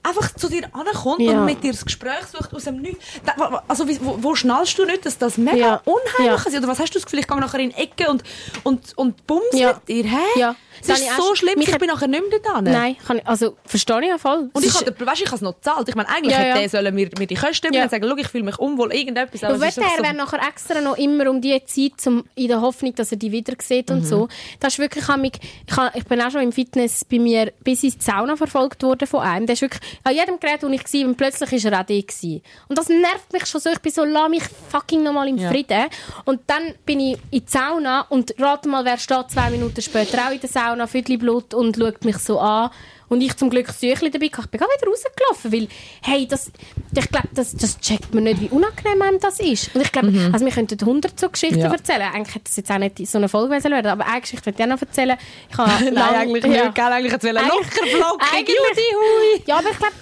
[0.04, 1.40] einfach zu dir ankommt Ja.
[1.40, 3.04] und mit dir das Gespräch sucht aus dem Nichts.
[3.26, 5.82] Da- Also, wo, wo schnallst du nicht, dass das mega Ja.
[5.86, 6.58] unheimlich ist?
[6.58, 8.24] Oder was hast du das Gefühl, ich gehe nachher in die Ecke und,
[8.64, 10.04] und, und bums mit dir?
[10.06, 10.56] Hä?
[10.86, 12.62] Das ist so schlimm, ich hat- bin nachher nicht mehr da.
[12.62, 14.50] Nein, kann ich, also verstehe ich ja voll.
[14.54, 15.88] Und Es ich ist- habe, weißt, ich habe es noch gezahlt.
[15.90, 16.70] Ich meine, eigentlich Ja, hätte ja.
[16.70, 17.82] sollen mir, mir die Kosten Ja.
[17.82, 17.90] ja.
[17.90, 19.44] sagen, ich fühle mich unwohl, irgendetwas.
[19.44, 22.62] Aber es einfach er wäre nachher extra noch immer um diese Zeit, zum, in der
[22.62, 24.28] Hoffnung, dass er die wieder sieht und so.
[24.60, 28.04] Das ist wirklich, ich, ich, ich bin auch schon im Fitness bei mir bis ins
[28.06, 29.46] Sauna verfolgt worden von einem.
[29.46, 32.00] Der ist wirklich, an jedem Gerät, wo ich war, und plötzlich ist er auch da
[32.00, 32.42] gewesen.
[32.68, 33.70] Und das nervt mich schon so.
[33.70, 35.50] Ich bin so, lass mich fucking nochmal im Ja.
[35.50, 35.86] Frieden.
[36.26, 40.28] Und dann bin ich in die Sauna und rate mal, wer steht zwei Minuten später
[40.28, 42.70] auch in der Sauna, Viertel Blut und schaut mich so an.
[43.10, 44.26] Und ich zum Glück Säuchli dabei.
[44.26, 45.68] Ich bin gerade wieder rausgelaufen, weil,
[46.02, 46.52] hey, das,
[46.94, 49.74] ich glaube, das, das checkt man nicht, wie unangenehm einem das ist.
[49.74, 51.72] Und ich glaube, also wir könnten 100 so Geschichten Ja.
[51.72, 52.02] erzählen.
[52.14, 54.62] Eigentlich hätte das jetzt auch nicht so eine Folge werden sollen, aber eine Geschichte möchte
[54.62, 55.18] ich auch noch erzählen.
[55.50, 56.64] Ich habe Nein, lang- eigentlich ja.
[56.66, 56.76] nicht.
[56.76, 56.84] Gell?
[56.84, 58.50] Eigentlich es Eigentlich- locker flockig.
[58.50, 59.44] Judy.
[59.46, 59.94] Ja, aber ich glaube,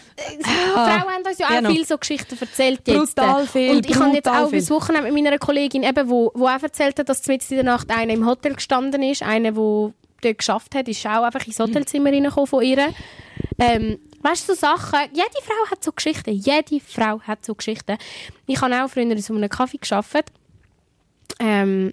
[0.74, 1.70] Frauen haben uns ja auch Genau.
[1.70, 3.16] viel so Geschichten erzählt jetzt.
[3.16, 6.48] Brutal viel, Und ich habe jetzt auch bis Wochenende mit meiner Kollegin, eben, wo, wo
[6.48, 9.94] auch erzählt hat, dass mitten in der Nacht einer im Hotel gestanden ist, einer, der
[10.22, 12.94] dort geschafft hat, ist auch einfach ins Hotelzimmer reingekommen von ihr.
[13.60, 17.98] Ähm, weißt du, so Sachen, jede Frau hat so Geschichten, jede Frau hat so Geschichten.
[18.48, 20.32] Ich habe auch früher in so einem Kaffee gearbeitet.
[21.40, 21.92] Ähm,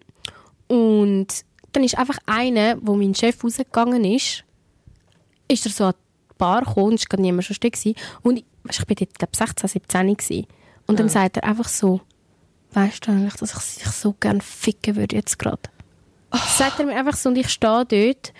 [0.68, 1.28] und
[1.72, 4.44] dann ist einfach einer, wo mein Chef rausgegangen ist,
[5.48, 7.94] ist er so an die Bar gekommen, es war gerade niemand schon gewesen.
[8.22, 10.46] Und ich, weisst, ich bin dort, glaub, 16, 17 gewesen.
[10.86, 12.00] Und dann sagt er einfach so,
[12.72, 15.62] weißt du eigentlich, dass ich dich so gerne ficken würde jetzt gerade?
[16.32, 18.32] Das sagt er mir einfach so und ich stehe dort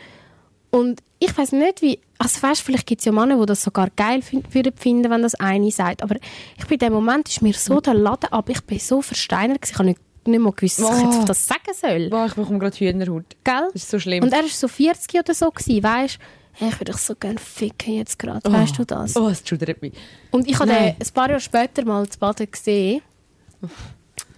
[0.71, 3.91] und ich weiß nicht wie, also weißt, vielleicht gibt es ja Männer, die das sogar
[3.95, 6.17] geil würden finden, wenn das eine sagt, aber
[6.59, 9.59] ich bin in dem Moment, ist mir so der Laden ab, ich bin so versteinert
[9.65, 11.09] ich habe nicht, nicht mal gewusst, was ich Oh.
[11.09, 12.09] jetzt auf das sagen soll.
[12.11, 13.25] Boah, ich bekomme gerade Hühnerhaut.
[13.45, 13.69] Gell?
[13.73, 14.25] Das ist so schlimm.
[14.25, 16.19] Und er war so 40 oder so, weißt
[16.55, 19.17] hey, ich würde dich so gerne ficken jetzt gerade, weißt du das?
[19.17, 19.93] Oh, es schudert mich.
[20.33, 23.01] Und ich habe den ein paar Jahre später mal zu Baden gesehen.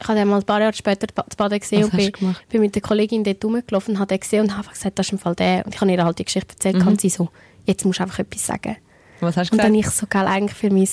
[0.00, 2.60] Ich habe den mal ein paar Jahre später zu Baden gesehen Was und bin, bin
[2.60, 5.18] mit der Kollegin dort rumgelaufen und habe den gesehen und habe gesagt, das ist im
[5.18, 5.64] Fall der.
[5.64, 6.88] Und ich habe ihr halt die Geschichte erzählt Mhm.
[6.88, 7.28] und sie so,
[7.64, 8.76] jetzt musst du einfach etwas sagen.
[9.20, 9.94] Was hast du Und dann gesagt?
[9.94, 10.88] ich so, gell, eigentlich für mein,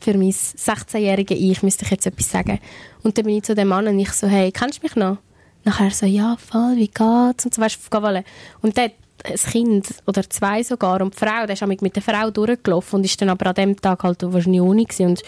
[0.00, 2.58] für mein 16-jährige Ich müsste ich jetzt etwas sagen.
[3.02, 5.18] Und dann bin ich zu dem Mann und ich so, hey, kennst du mich noch?
[5.64, 7.44] Nachher so, ja, voll, wie geht's?
[7.44, 8.24] Und so, weißt du, auf.
[8.62, 8.92] Und der,
[9.24, 12.98] ein Kind oder zwei sogar und die Frau, der ist auch mit der Frau durchgelaufen
[12.98, 15.06] und ist dann aber an dem Tag halt wahrscheinlich ohne gewesen.
[15.06, 15.22] und,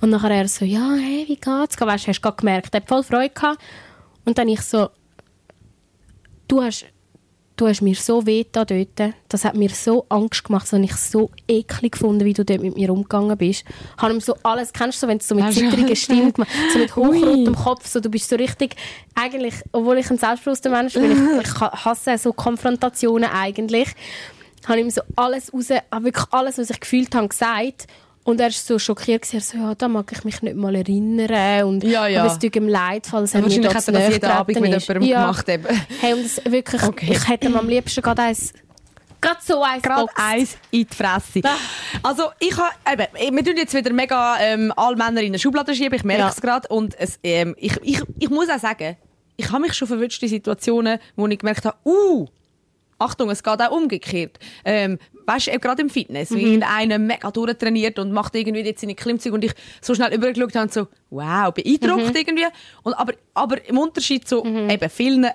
[0.00, 1.80] und nachher er so, ja, hey, wie geht's?
[1.80, 3.60] Weißt, hast du gerade gemerkt, er hat voll Freude gehabt
[4.24, 4.88] und dann ich so,
[6.48, 6.86] du hast,
[7.56, 8.88] du hast mir so weh da dort,
[9.28, 12.60] das hat mir so Angst gemacht, so habe ich so eklig gefunden, wie du dort
[12.62, 13.64] mit mir umgegangen bist.
[13.98, 16.78] Habe ihm so alles, kennst du so, wenn es so mit zittriger Stimme gemacht, so
[16.78, 18.76] mit hochrotem Kopf, so, du bist so richtig,
[19.14, 23.88] eigentlich, obwohl ich ein selbstbewusster Mensch bin, ich, ich ha- hasse so Konfrontationen eigentlich,
[24.66, 27.86] habe ihm so alles raus, habe wirklich alles, was ich gefühlt habe, gesagt.
[28.24, 31.64] Und er war so schockiert, er so, ja, da mag ich mich nicht mal erinnern.
[31.64, 32.22] Und, Ja, ja.
[32.22, 34.70] Aber es tut ihm leid, falls er mir Wahrscheinlich hat er das jeden Abend mit
[34.70, 35.20] jemandem ja.
[35.22, 35.48] gemacht.
[35.48, 35.66] Eben.
[36.00, 37.08] Hey, und es wirklich, Okay.
[37.10, 38.52] ich hätte ihm am liebsten gerade eins,
[39.20, 41.40] gerade so eins Gerade eins in die Fresse.
[41.42, 41.56] Ah.
[42.04, 42.70] Also, ich habe,
[43.18, 46.22] eben, wir tun jetzt wieder mega ähm, alle Männer in eine Schublade schieben, ich merke
[46.22, 46.28] Ja.
[46.28, 46.68] es gerade.
[46.68, 48.96] Und es, ähm, ich, ich, ich muss auch sagen,
[49.36, 52.26] ich habe mich schon verwünscht in Situationen, wo ich gemerkt habe, uh,
[52.98, 54.38] Achtung, es geht auch umgekehrt.
[54.64, 56.36] Ähm, weißt du, gerade im Fitness, Mhm.
[56.36, 60.54] wie irgendeiner mega durchtrainiert und macht irgendwie jetzt seine Klimmzüge und ich so schnell übergeschaut
[60.54, 62.16] habe und so, wow, beeindruckt Mhm.
[62.16, 62.46] irgendwie.
[62.82, 65.30] Und, aber, aber im Unterschied zu eben vielen äh,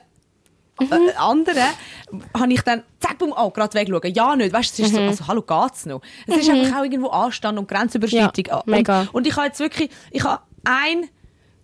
[1.18, 1.64] anderen
[2.38, 4.14] habe ich dann zack, bumm, oh, gerade wegschauen.
[4.14, 4.54] Ja, nicht.
[4.54, 6.02] Weißt du, es ist so, also, hallo, geht's noch?
[6.28, 8.46] Es ist einfach auch irgendwo Anstand und Grenzüberschreitung.
[8.46, 9.02] Ja, mega.
[9.02, 11.10] Und, und ich habe jetzt wirklich, ich habe einen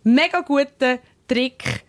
[0.04, 0.98] mega guten
[1.28, 1.84] Trick,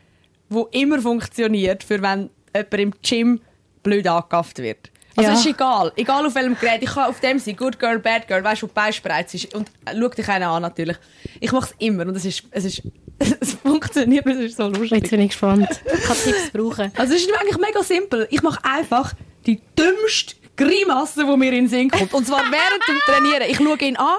[0.51, 3.41] der immer funktioniert, für wenn jemand im Gym
[3.83, 4.91] blöd angekauft wird.
[5.17, 5.35] Also Ja.
[5.35, 6.83] es ist egal, egal auf welchem Gerät.
[6.83, 9.55] Ich kann auf dem sein, Good Girl, Bad Girl, weißt du, wo die Beinspreiz ist.
[9.55, 10.97] Und äh, schau dich einen an natürlich.
[11.41, 12.83] Ich mache es immer und es ist, es ist,
[13.41, 14.91] es funktioniert, es ist so lustig.
[15.03, 15.69] Jetzt bin ich gespannt.
[15.71, 16.93] Ich kann Tipps brauchen.
[16.97, 18.27] Also es ist eigentlich mega simpel.
[18.31, 19.13] Ich mache einfach
[19.47, 22.13] die dümmste Grimasse, die mir in den Sinn kommt.
[22.13, 23.51] Und zwar während dem Trainieren.
[23.51, 24.17] Ich schaue ihn an.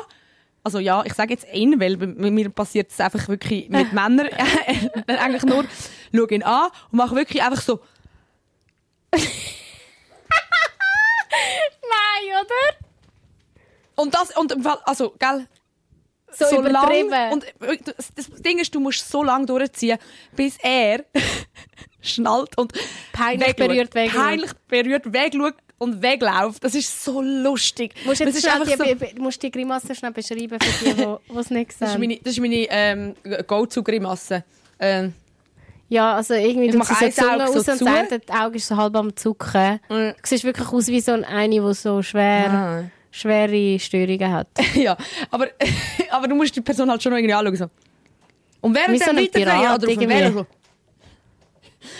[0.63, 4.29] Also ja, ich sage jetzt ihn, weil mir passiert es einfach wirklich mit Männern.
[5.07, 5.65] eigentlich nur,
[6.13, 7.81] schaue ihn an und mache wirklich einfach so.
[11.81, 12.85] Nein, oder?
[14.01, 15.47] Und das, und im Fall, also, gell,
[16.31, 17.09] So, übertrieben.
[17.09, 17.31] lang.
[17.33, 17.77] Und äh,
[18.15, 19.97] das, Ding ist, du musst so lange durchziehen,
[20.35, 21.05] bis er
[22.01, 22.73] schnallt und
[23.13, 23.67] Peinlich wegschaut.
[23.69, 24.21] berührt wegschaut.
[24.21, 26.63] Peinlich berührt, wegschaut und wegläuft.
[26.63, 27.93] Das ist so lustig.
[28.03, 31.37] Du musst, jetzt ist die, so- du musst die Grimasse schnell beschreiben für die, die
[31.37, 31.99] es nicht Das ist sehen.
[32.01, 33.15] meine, das ist meine ähm,
[33.47, 34.43] Go-To-Grimasse.
[34.79, 35.13] Ähm,
[35.87, 37.81] Ja, also irgendwie Ich du mach sie so ein Auge raus so und das
[38.31, 39.79] eine Auge ist so halb am Zucken.
[39.89, 39.93] Mm.
[39.93, 42.83] Du siehst wirklich aus wie so eine, die so schwer, Ah.
[43.11, 44.47] schwere Störungen hat.
[44.75, 44.97] ja,
[45.29, 45.47] aber,
[46.09, 47.55] aber du musst die Person halt schon noch irgendwie anschauen.
[47.55, 47.69] So.
[48.61, 50.09] Und während so der ein weiter Pirat oder auf dem.
[50.09, 50.45] Velo so.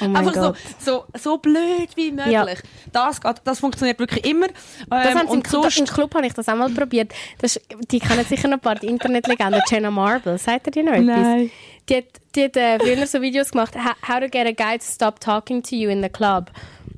[0.02, 0.58] Oh Einfach so, Gott.
[0.80, 2.34] so, so blöd wie möglich.
[2.34, 2.44] Ja.
[2.92, 4.48] Das, geht, das funktioniert wirklich immer.
[4.48, 4.56] Das
[4.90, 7.14] Ähm, haben sie im, und Club, sonst, Im Club habe ich das auch mal probiert.
[7.40, 9.62] Das, ist- die kennen sicher noch ein paar, die Internetlegende.
[9.70, 11.06] Jenna Marble, sagt ihr die noch etwas?
[11.06, 11.52] Nein.
[11.90, 12.06] Die hat,
[12.36, 15.62] die hat äh, früher so Videos gemacht, how, to get a guy to stop talking
[15.62, 16.52] to you in the club.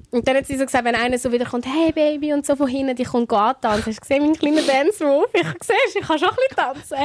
[0.09, 2.55] Und dann hat sie so gesagt, wenn einer so wieder kommt, hey Baby, und so
[2.55, 3.87] von hinten, die kommt antanzen.
[3.87, 5.27] Hast du gesehen, mein kleiner Dance-Move?
[5.33, 6.97] Ich sehe ich kann schon ein bisschen tanzen.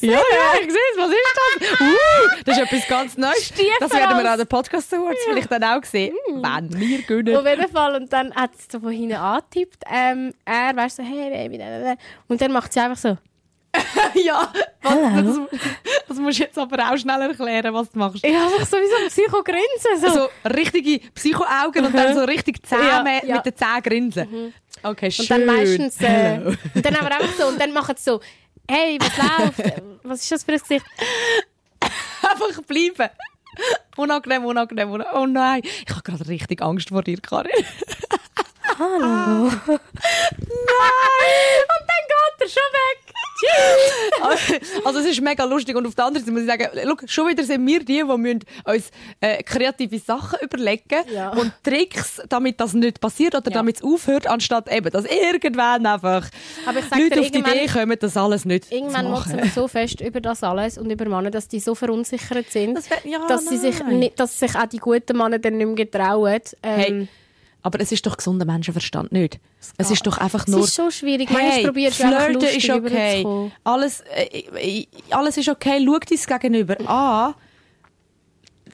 [0.00, 0.98] Du ja, ja, ich sehe es.
[0.98, 1.80] Was ist das?
[1.80, 3.46] Uh, das ist etwas ganz Neues.
[3.46, 6.14] Stiefel Das werden wir an den Podcast Awards vielleicht dann auch sehen.
[6.28, 7.36] Wenn wir gönnen.
[7.36, 7.96] Auf jeden Fall.
[7.96, 9.82] Und dann hat sie so von hinten angetippt.
[9.90, 11.96] Ähm, er weißt so, hey Baby.
[12.28, 13.16] Und dann macht sie einfach so.
[14.14, 14.52] ja,
[14.82, 15.60] was, das,
[16.08, 18.24] das musst du jetzt aber auch schnell erklären, was du machst.
[18.24, 20.00] Ja, einfach so wie so ein Psycho-Grinsen.
[20.00, 20.08] So.
[20.10, 23.36] So richtige Psycho-Augen und dann so richtig Zähne Ja, ja.
[23.36, 24.54] mit den Zähnen grinsen.
[24.82, 25.24] Okay, schön.
[25.24, 26.00] Und dann meistens.
[26.00, 26.40] Äh,
[26.74, 27.46] und dann aber einfach so.
[27.46, 28.20] Und dann machen sie so,
[28.68, 29.16] hey, was
[29.58, 29.82] läuft?
[30.02, 30.86] Was ist das für ein Gesicht?
[32.22, 33.10] Einfach bleiben.
[33.96, 35.22] Unangenehm, unangenehm, unangenehm.
[35.22, 37.50] Oh nein, ich habe gerade richtig Angst vor dir, Karin.
[38.78, 39.44] Hallo.
[39.60, 39.78] Nein!
[41.68, 42.99] Und dann geht er schon weg.
[44.84, 46.68] Also es ist mega lustig und auf der anderen Seite muss ich sagen,
[47.00, 48.90] schau, schon wieder sind wir die, die müssen uns
[49.20, 51.30] äh, kreative Sachen überlegen Ja.
[51.30, 53.54] und Tricks, damit das nicht passiert oder Ja.
[53.58, 56.28] damit es aufhört, anstatt eben, dass irgendwann einfach
[56.66, 59.36] Aber ich sag Leute dir, auf die Idee kommen, das alles nicht Irgendwann machen.
[59.38, 62.90] wir so fest über das alles und über Männer, dass die so verunsichert sind, Das
[62.90, 63.76] wär- ja, dass, sie sich
[64.16, 66.40] dass sich auch die guten Männer dann nicht mehr getrauen.
[66.62, 67.08] Ähm, Hey,
[67.62, 69.38] aber es ist doch gesunder Menschenverstand, nicht?
[69.76, 70.64] Es ist doch einfach es nur...
[70.64, 71.28] ist schon schwierig.
[71.30, 73.50] Hey, probierst flirten ist okay.
[73.64, 75.82] Alles, äh, äh, alles ist okay.
[75.84, 77.34] Schau dein Gegenüber an.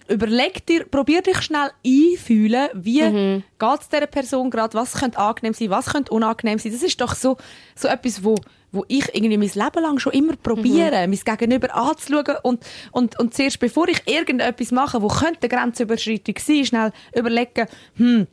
[0.09, 3.43] Überleg dir, probier dich schnell einfühlen, wie Mhm.
[3.59, 6.71] geht es dieser Person gerade, was könnte angenehm sein, was könnte unangenehm sein.
[6.71, 7.37] Das ist doch so,
[7.75, 8.37] so etwas, wo,
[8.71, 11.11] wo ich irgendwie mein Leben lang schon immer probiere, Mhm.
[11.25, 12.63] mein Gegenüber anzuschauen und,
[12.93, 17.67] und, und zuerst, bevor ich irgendetwas mache, wo könnte eine Grenzüberschreitung sein, schnell überlegen,
[17.97, 18.29] hm,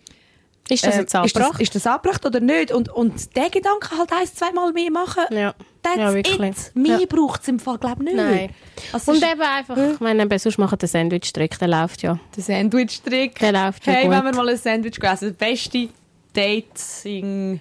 [0.70, 1.62] Ist das ähm, jetzt ist, das, angebracht?
[1.62, 2.72] ist das angebracht oder nicht?
[2.72, 5.24] Und, und den Gedanken halt ein, zweimal mehr machen.
[5.32, 5.54] Ja.
[5.82, 6.40] That's Ja, wirklich.
[6.40, 6.72] it.
[6.76, 7.06] Mehr Ja.
[7.08, 8.16] braucht es im Fall, glaube ich, nicht.
[8.16, 8.50] Nein.
[8.94, 12.18] Also Und eben einfach, ich meine, eben, sonst machen den Sandwich-Trick, der läuft ja.
[12.36, 13.40] der Sandwich-Trick.
[13.40, 14.12] Der läuft ja Hey, gut.
[14.14, 15.90] wenn wir mal ein Sandwich essen, das beste
[16.34, 17.60] Dating.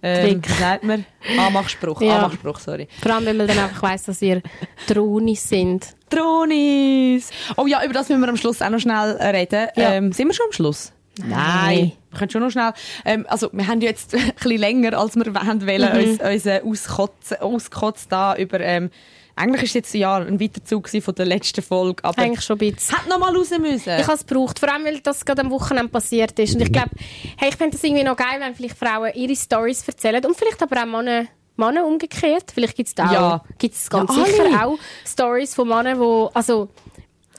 [0.00, 0.50] Ähm, Trick.
[0.60, 1.04] sagt man?
[1.38, 2.00] Anmachspruch.
[2.02, 2.16] Ja.
[2.18, 2.86] Anmachspruch, sorry.
[3.02, 4.42] Vor allem, wenn man dann einfach weiss, dass ihr
[4.86, 5.86] Dronis sind.
[6.10, 7.30] Dronis!
[7.56, 9.68] Oh ja, über das müssen wir am Schluss auch noch schnell äh, reden.
[9.76, 9.92] Ja.
[9.94, 10.92] Ähm, sind wir schon am Schluss?
[11.26, 11.92] Nein.
[12.10, 12.72] Wir können schon noch schnell.
[13.04, 16.10] Ähm, also, wir haben jetzt ein bisschen länger, als wir wollen, Mhm.
[16.10, 18.60] uns, uns äh, auskotzen, auskotzt da über.
[18.60, 18.90] Ähm,
[19.36, 22.96] eigentlich ist jetzt ja ein Weiterzug von der letzten Folge, aber Eigentlich schon ein bisschen.
[22.98, 23.92] hat noch mal raus müssen.
[23.96, 26.56] Ich habe es gebraucht, vor allem, weil das gerade am Wochenende passiert ist.
[26.56, 26.90] Und ich glaube,
[27.36, 30.60] hey, ich fände das irgendwie noch geil, wenn vielleicht Frauen ihre Stories erzählen und vielleicht
[30.60, 32.50] aber auch Männer, Männer umgekehrt.
[32.52, 33.36] Vielleicht gibt es da Ja.
[33.36, 34.66] auch, gibt's ganz Ja, sicher alle.
[34.66, 36.68] auch Stories von Männern, wo, also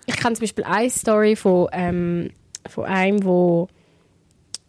[0.06, 2.32] ich kenne zum Beispiel eine Story von, ähm,
[2.68, 3.68] von einem, wo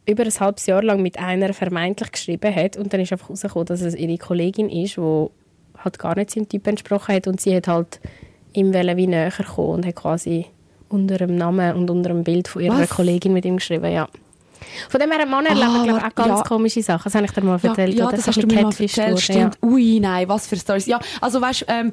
[0.07, 3.66] über ein halbes Jahr lang mit einer vermeintlich geschrieben hat und dann ist einfach herausgekommen,
[3.66, 5.26] dass es ihre Kollegin ist, die
[5.78, 8.01] halt gar nicht seinem Typ entsprochen hat und sie hat halt
[8.53, 10.47] ihm wie näher kommen und hat quasi
[10.88, 12.91] unter dem Namen und unter dem Bild von ihrer Was?
[12.91, 14.09] Kollegin mit ihm geschrieben, ja.
[14.88, 16.43] Von dem her, Mann erleben, Ah, glaube ich, auch ganz ja.
[16.43, 17.05] komische Sachen.
[17.05, 17.95] Das habe ich dir mal erzählt.
[17.95, 18.16] Ja, oder?
[18.16, 19.59] das So hast du mir mal erzählt, wurde, stimmt.
[19.62, 20.86] Ui, nein, was für Stories.
[20.86, 21.93] Ja, also weißt, ähm,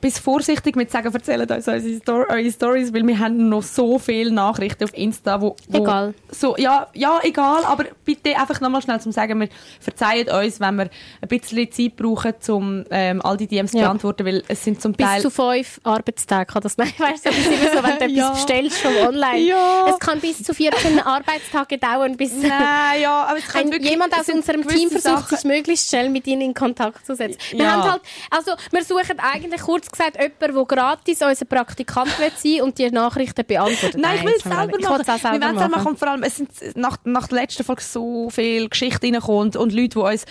[0.00, 3.98] bis vorsichtig mit sagen, erzählt uns unsere, Sto eure Stories, weil wir haben noch so
[3.98, 6.14] viele Nachrichten auf Insta, wo, wo Egal.
[6.30, 9.48] So, ja, ja, egal, aber bitte einfach nochmal schnell zum sagen, wir
[9.80, 10.90] verzeihen uns, wenn wir
[11.20, 13.84] ein bisschen Zeit brauchen, um ähm, all die DMs zu Ja.
[13.84, 15.22] beantworten, weil es sind zum Bis Teil...
[15.22, 16.76] zu fünf Arbeitstage kann das.
[16.76, 18.26] Nein, weißt du, das ist immer so, wenn du Ja.
[18.28, 19.38] etwas bestellst vom Online.
[19.38, 19.86] Ja.
[19.88, 24.12] Es kann bis zu 14 Arbeitstage dauern, bis Nein, ja, aber es kann wirklich, jemand
[24.18, 27.38] aus unserem Team versucht, Sachen- sich möglichst schnell mit ihnen in Kontakt zu setzen.
[27.52, 32.38] Wir haben halt, also wir suchen eigentlich kurz gesagt jemanden, der gratis unser Praktikant wird
[32.38, 34.00] sein und die Nachrichten beantwortet.
[34.00, 34.70] Nein, ich will es selber wir machen.
[34.70, 35.70] Ich will es auch wir selber auch machen.
[35.70, 35.96] machen.
[35.96, 39.88] Vor allem, es sind nach, nach der letzten Folge so viel Geschichte reinkommt und Leute,
[39.88, 40.24] die uns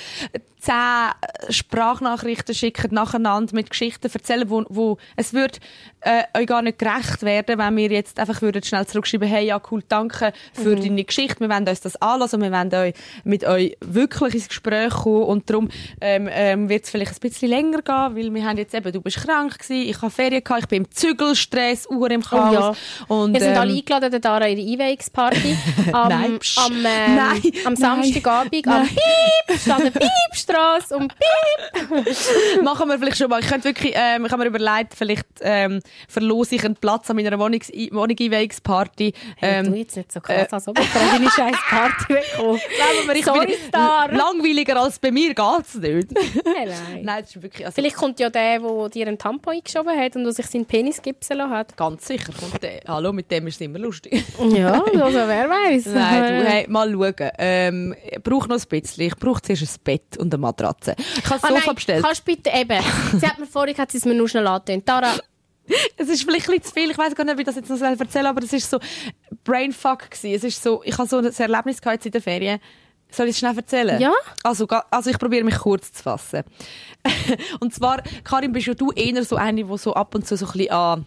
[0.66, 1.12] zehn
[1.50, 5.60] Sprachnachrichten schicken nacheinander mit Geschichten erzählen, wo, wo es würde
[6.02, 9.62] äh, euch gar nicht gerecht werden, wenn wir jetzt einfach würden schnell zurückschreiben, hey, ja,
[9.70, 12.94] cool, danke für deine Geschichte, wir wollen uns das anlassen, wir wollen euch,
[13.24, 15.70] mit euch wirklich ins Gespräch kommen und darum
[16.02, 19.02] ähm, ähm, wird es vielleicht ein bisschen länger gehen, weil wir haben jetzt eben, du
[19.02, 22.52] bist krank gewesen, ich habe Ferien gehabt, ich bin im Zügelstress, Uhr im Oh ja.
[22.52, 22.78] Chaos.
[23.08, 25.58] Und, Wir sind ähm, alle eingeladen, der Dara ihre Einweihungsparty
[25.92, 27.76] am, am, äh, Nein, am nein.
[27.76, 29.94] Samstagabend am Piep, statt
[30.56, 32.64] Piepstrasse und Piep.
[32.64, 33.42] Machen wir vielleicht schon mal.
[33.42, 37.18] Ich könnte wirklich, ähm, ich habe mir überlegt, vielleicht ähm, verlose ich einen Platz an
[37.18, 39.14] meiner Wohnungs Wohnung-Einweihungsparty.
[39.38, 42.60] Hey, du Ähm, jetzt nicht so krass, als ob ich deine scheiß Party wegkomme.
[43.04, 44.12] aber ich Sorry, Star.
[44.12, 46.12] langweiliger als bei mir geht's nicht.
[46.14, 47.02] Nein, nein.
[47.04, 50.16] Nein, das ist wirklich also, Vielleicht kommt ja der, der dir einen Tampon eingeschoben hat
[50.16, 51.78] und der sich seinen Penis gipsen lassen hat.
[51.78, 52.82] ganz sicher kommt der.
[52.88, 54.24] Hallo, mit dem ist es immer lustig.
[54.56, 55.88] Ja, also wer weiß.
[55.88, 57.32] Nein, du, hey, mal schauen.
[57.38, 59.06] Ähm, ich brauche noch ein bisschen.
[59.06, 60.96] Ich brauche zuerst ein Bett und eine Matratze.
[60.98, 62.04] Ich habe Ah, das Sofa nein, bestellt.
[62.04, 62.80] kannst du bitte eben.
[63.20, 64.86] Sie hat mir vorhin hat sie es mir nur schnell angetönt.
[64.86, 65.14] Tara,
[65.98, 66.92] Es ist vielleicht ein bisschen zu viel.
[66.92, 68.80] Ich weiß gar nicht, wie ich das jetzt noch erzählen soll, aber es ist so
[69.44, 70.36] Brainfuck gewesen.
[70.36, 72.60] Es ist so, ich habe so ein Erlebnis gehabt jetzt in der Ferien.
[73.10, 74.00] Soll ich es schnell erzählen?
[74.02, 74.12] Ja.
[74.44, 76.44] Also, also ich probiere mich kurz zu fassen.
[77.60, 80.46] und zwar, Karin, bist ja du eher so eine, die so ab und zu so
[80.46, 81.06] ein bisschen an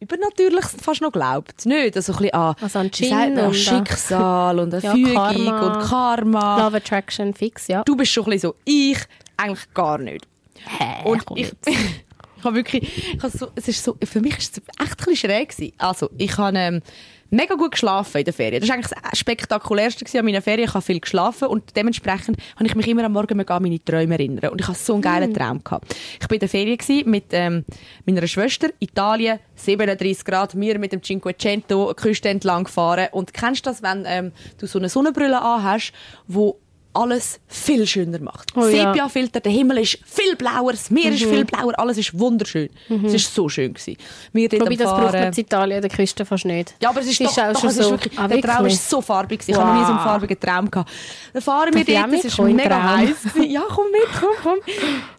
[0.00, 1.66] Übernatürliches fast noch glaubt.
[1.66, 1.94] Nicht?
[1.96, 5.60] Also ein bisschen an, Also an an und Schicksal und an Ja, Fügung Karma.
[5.76, 6.58] und Karma.
[6.66, 7.82] Love Attraction fix, ja.
[7.84, 8.56] Du bist schon ein bisschen so.
[8.64, 8.98] Ich
[9.36, 10.26] eigentlich gar nicht.
[10.64, 14.58] Hä, Und ich, ich habe wirklich, ich habe so, es ist so, für mich ist
[14.58, 15.72] es echt ein bisschen schräg gewesen.
[15.78, 16.82] Also, ich habe ähm,
[17.30, 18.60] mega gut geschlafen in der Ferien.
[18.60, 20.68] Das war eigentlich das spektakulärste an meiner Ferien.
[20.68, 23.82] Ich habe viel geschlafen und dementsprechend habe ich mich immer am Morgen mega an meine
[23.82, 24.50] Träume erinnern.
[24.50, 25.94] Und ich hatte so einen geilen Traum gehabt.
[26.20, 27.64] Ich bin in der Ferien mit ähm,
[28.06, 33.08] meiner Schwester, Italien, 37 Grad, wir mit dem Cinquecento Küste entlang gefahren.
[33.12, 35.92] Und kennst du das, wenn ähm, du so eine Sonnenbrille anhast,
[36.26, 36.58] wo
[36.92, 38.52] alles viel schöner macht.
[38.56, 38.92] Oh ja.
[38.92, 42.68] Sepia-Filter, der Himmel ist viel blauer, das Meer ist viel blauer, alles ist wunderschön.
[43.04, 43.96] Es ist so schön gewesen.
[44.32, 46.74] Wir Wobei, das braucht man Fahren- in Italien, der Küste fast nicht.
[46.82, 47.90] ja, aber es ist, Ist doch, auch doch schon es ist so.
[47.92, 48.74] wirklich, Ah, der Traum wirklich?
[48.74, 49.50] ist so farbig gewesen.
[49.52, 50.04] Ich habe noch nie so einen Wow.
[50.04, 50.90] farbigen Traum gehabt.
[51.32, 52.98] Dann fahren wir Darf dort, es ist den mega Traum?
[52.98, 53.16] heiß.
[53.48, 54.58] Ja, komm mit, komm, komm.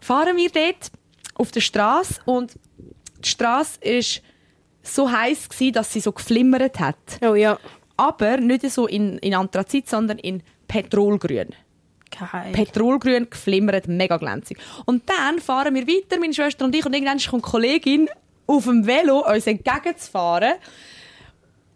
[0.00, 0.90] Fahren wir dort
[1.36, 2.52] auf der Straße und
[3.24, 4.20] die Straße ist
[4.82, 6.96] so heiß gewesen, dass sie so geflimmert hat.
[7.26, 7.58] Oh ja.
[7.96, 10.42] Aber nicht so in, in Anthrazit, sondern in
[10.72, 11.50] Petrolgrün.
[12.10, 12.52] Geil.
[12.52, 14.58] Petrolgrün geflimmert, mega glänzig.
[14.86, 18.08] Und dann fahren wir weiter, meine Schwester und ich, und irgendwann kommt die Kollegin
[18.46, 20.54] auf dem Velo uns entgegenzufahren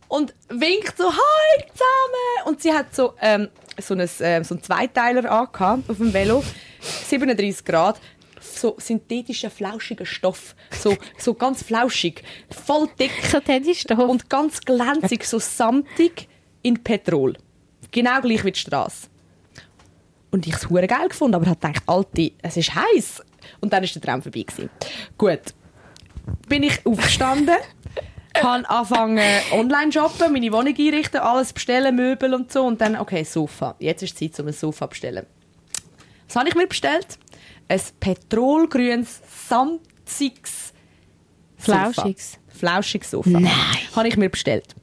[0.09, 2.47] und winkt so, hi zusammen!
[2.47, 6.43] Und sie hat so, ähm, so, einen, ähm, so einen Zweiteiler angehabt auf dem Velo,
[6.81, 8.01] 37 Grad,
[8.41, 13.99] so synthetischen, flauschigen Stoff, so, so ganz flauschig, voll dick So Teddystoff.
[13.99, 16.29] und ganz glänzig, so samtig
[16.63, 17.37] in Petrol.
[17.97, 19.07] Genau gleich wie die Straße.
[20.31, 23.23] Und ich habe es hure geil gefunden, aber habe gedacht, Alte, es ist heiß.
[23.61, 24.69] Und dann ist der Traum vorbei gewesen.
[25.17, 25.41] Gut,
[26.47, 27.57] bin ich aufgestanden,
[28.37, 33.25] habe angefangen online shoppen, meine Wohnung einrichten, alles bestellen, Möbel und so und dann, okay,
[33.25, 33.77] Sofa.
[33.79, 35.25] Jetzt ist Zeit, um ein Sofa zu bestellen.
[36.27, 37.19] Was habe ich mir bestellt?
[37.67, 40.75] Ein petrolgrünes, samtiges
[41.57, 41.93] Sofa.
[41.93, 42.39] Flauschiges.
[42.49, 43.31] Flauschiges Sofa.
[43.31, 43.51] Nein.
[43.95, 44.75] Habe ich mir bestellt.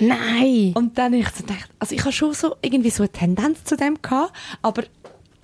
[0.00, 0.72] Nein.
[0.74, 3.64] Und dann habe ich so gedacht, also ich habe schon so irgendwie so eine Tendenz
[3.64, 4.32] zu dem gehabt,
[4.62, 4.82] aber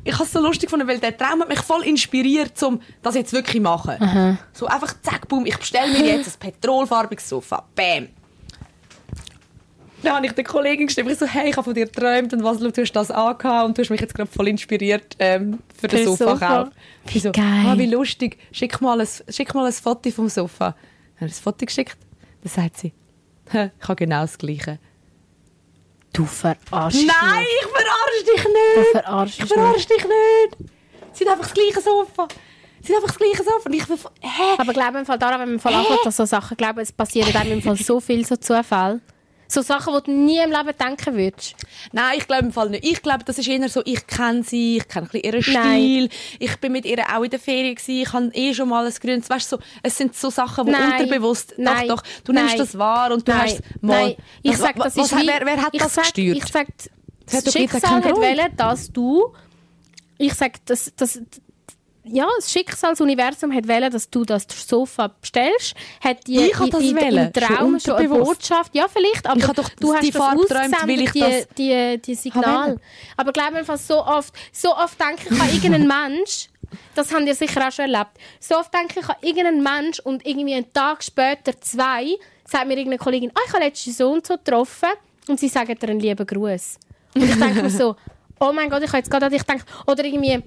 [0.02, 3.14] ich habe es so lustig gefunden, weil der Traum hat mich voll inspiriert, um das
[3.16, 4.38] jetzt wirklich zu machen.
[4.52, 7.64] So einfach zack, boom, ich bestelle mir jetzt ein petrolfarbiges Sofa.
[7.74, 8.08] Bam.
[10.02, 12.44] Dann habe ich der Kollegin geschrieben, ich so, hey, ich habe von dir geträumt und
[12.44, 15.88] was, du hast das angehabt und du hast mich jetzt gerade voll inspiriert ähm, für
[15.88, 16.32] den Für das Sofa.
[16.34, 16.68] Sofa-Kauf.
[17.12, 17.44] Ich so, geil.
[17.66, 20.70] ah, wie lustig, schick mal, ein, schick mal ein Foto vom Sofa.
[20.70, 20.74] Dann
[21.22, 21.96] habe ich ein Foto geschickt,
[22.42, 22.92] dann sagt sie, «Hä,
[23.52, 24.78] ich habe genau das Gleiche.
[26.12, 26.70] Du verarschst
[27.06, 27.48] Nein, mich.
[27.60, 28.90] ich verarsche dich Du nicht.
[28.92, 29.52] verarschst Ich mich.
[29.52, 30.70] verarsche dich nicht.
[31.12, 32.28] Sie hat einfach das gleiche Sofa.
[32.82, 33.70] Sie hat einfach das gleiche Sofa.
[33.70, 34.42] Ich bin, hä?
[34.58, 37.52] Aber glaube im Fall daran, wenn man anfängt, dass so Sachen glauben, es passieren einem
[37.52, 39.00] im Fall so viel so Zufall.
[39.48, 41.54] So Sachen, die du nie im Leben denken würdest.
[41.92, 42.84] Nein, ich glaube im Fall nicht.
[42.84, 45.80] Ich glaube, das ist eher so, ich kenne sie, ich kenne ein bisschen ihren Nein.
[45.80, 46.08] Stil.
[46.40, 48.02] Ich bin mit ihr auch in der Ferien gewesen.
[48.02, 50.72] Ich habe eh schon mal ein grünes, weißt du, so, es sind so Sachen, die
[50.72, 51.00] Nein.
[51.00, 51.88] unterbewusst, Nein.
[51.88, 52.58] doch, doch, du nimmst Nein.
[52.58, 53.40] das wahr und du Nein.
[53.42, 54.06] hast mal.
[54.08, 54.16] Nein.
[54.42, 56.36] Ich sag, das was, ist wie, wer, wer hat das sag, gesteuert?
[56.36, 56.66] Ich sag,
[57.26, 59.32] Das das Schicksal hat wollen, dass du,
[60.18, 61.20] ich sag, das, das,
[62.08, 66.82] ja, das Schicksalsuniversum hat wollen, dass du das Sofa bestellst, hat die Ich hab das
[66.82, 68.08] wollen, im Traum schon eine.
[68.08, 71.20] Botschaft, ja vielleicht, aber Ich doch du die hast das Farbe ausgesendet, weil ich die,
[71.20, 72.78] das die, die Signal.
[73.16, 76.48] Aber glaub mir einfach so oft, so oft denke ich an irgendeinen Mensch,
[76.94, 80.26] das habt ihr sicher auch schon erlebt, so oft denke ich an irgendeinen Mensch und
[80.26, 84.26] irgendwie einen Tag später, zwei, sagt mir irgendeine Kollegin, ah, ich habe letztens so und
[84.26, 84.90] so getroffen
[85.28, 86.78] und sie sagen dir einen lieben Gruß.
[87.14, 87.96] Und ich denke mir so,
[88.40, 90.42] oh mein Gott, ich habe jetzt gerade dich gedacht, oder irgendwie,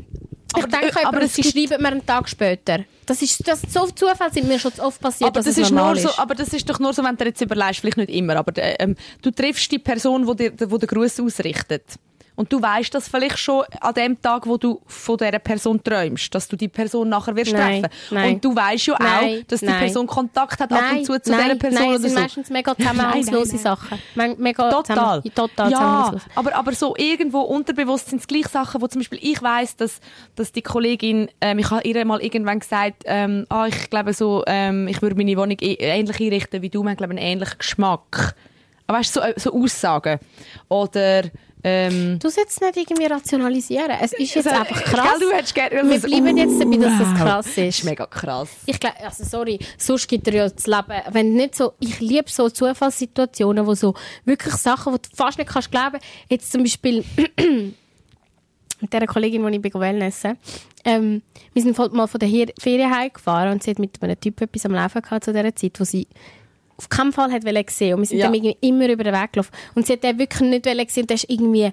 [0.57, 2.79] ich denke aber sie gibt- schreiben mir einen Tag später.
[3.05, 5.95] Das ist, das, so Zufall sind mir schon zu oft passiert, aber das ist nur
[5.95, 8.55] so, aber das ist doch nur so, wenn du jetzt überlegst, vielleicht nicht immer, aber
[8.57, 11.83] äh, ähm, du triffst die Person, wo dir, wo den Gruß ausrichtet.
[12.39, 16.33] Und du weißt das vielleicht schon an dem Tag, wo du von dieser Person träumst,
[16.33, 17.95] dass du die Person nachher wirst Nein, treffen.
[18.11, 18.33] nein.
[18.35, 19.65] Und du weißt ja Nein, auch, dass die.
[19.65, 22.19] Person Kontakt hat ab und zu zu dieser Person nein, oder sind so.
[22.21, 23.99] meistens mega zusammenhangslose Sachen.
[24.15, 25.21] Me- Mega Total.
[25.21, 29.19] zusammen- total ja, aber, aber so irgendwo unterbewusst sind es gleich Sachen, wo zum Beispiel
[29.21, 29.99] ich weiss, dass,
[30.35, 34.43] dass die Kollegin, ähm, ich habe ihr mal irgendwann gesagt, ähm, ah, ich glaube so,
[34.47, 37.57] ähm, ich würde meine Wohnung eh- ähnlich einrichten wie du, wir haben glaube einen ähnlichen
[37.57, 38.35] Geschmack.
[38.87, 40.19] Aber weißt du, so, äh, so Aussagen.
[40.67, 41.23] Oder,
[41.63, 43.91] ähm, Du sollst es nicht irgendwie rationalisieren.
[44.01, 45.07] Es ist jetzt Also, einfach krass.
[45.19, 47.79] Gell, du hättest gerne- Wir bleiben jetzt dabei, dass das krass das ist.
[47.79, 48.49] ist mega krass.
[48.65, 52.29] Ich glaube, also sorry, sonst gibt er ja das Leben, wenn nicht so, ich liebe
[52.29, 53.93] so Zufallssituationen, wo so
[54.25, 55.99] wirklich Sachen, die du fast nicht kannst glauben.
[56.29, 57.03] Jetzt zum Beispiel
[58.81, 60.37] mit der Kollegin, die ich bei Wellnessen,
[60.85, 61.21] ähm,
[61.53, 64.71] wir sind mal von der Ferien heimgefahren und sie hat mit einem Typ etwas am
[64.73, 66.07] Laufen gehabt zu dieser Zeit, wo sie
[66.79, 68.25] auf keinen Fall hat sehen und wir sind Ja.
[68.31, 71.09] dann immer über den Weg gelaufen und sie hat den wirklich nicht wollen sehen und
[71.09, 71.71] der ist irgendwie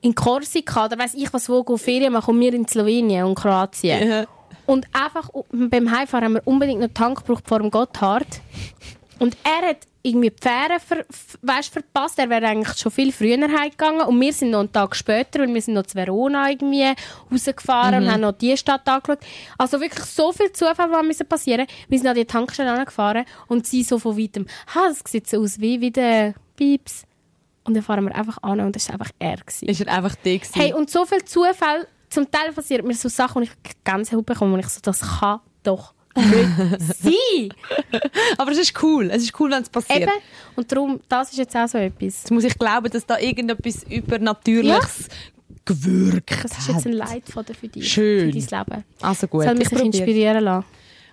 [0.00, 3.34] in Korsika oder weiß ich was wo go Ferien machen und wir in Slowenien und
[3.34, 4.24] Kroatien Ja.
[4.66, 8.26] und einfach beim Heimfahren haben wir unbedingt noch Tank gebraucht vor dem Gotthard.
[9.18, 11.04] Und er hat irgendwie die Fähre ver,
[11.42, 12.18] weisst, verpasst.
[12.18, 14.02] Er wäre eigentlich schon viel früher heimgegangen.
[14.02, 16.92] Und wir sind noch einen Tag später, und wir sind noch zu Verona irgendwie
[17.30, 18.06] rausgefahren Mhm.
[18.06, 19.18] und haben noch die Stadt angeschaut.
[19.58, 21.66] Also wirklich so viel Zufall, was müssen passieren.
[21.88, 25.40] Wir sind an die Tankstelle angefahren und sie so von weitem, ha, das sieht so
[25.42, 27.02] aus wie, wie der Pieps.
[27.64, 29.38] Und dann fahren wir einfach an und das war einfach er.
[29.38, 29.68] Gewesen.
[29.68, 30.60] Ist er einfach die gewesen.
[30.60, 33.50] Hey, und so viel Zufall, zum Teil passiert mir so Sachen, wo ich
[33.82, 38.00] Gänsehaut bekomme und ich so, das kann doch nicht sein.
[38.38, 39.10] aber es ist cool.
[39.10, 40.02] Es ist cool, wenn es passiert.
[40.02, 40.12] Eben.
[40.56, 42.00] Und darum, das ist jetzt auch so etwas.
[42.22, 45.08] Jetzt muss ich glauben, dass da irgendetwas Übernatürliches
[45.64, 46.76] gewirkt Das ist hat.
[46.76, 48.32] jetzt ein Leitfaden für dich, Schön.
[48.32, 48.84] für dein Leben.
[49.00, 50.64] Also gut, Soll man ich inspirieren lassen.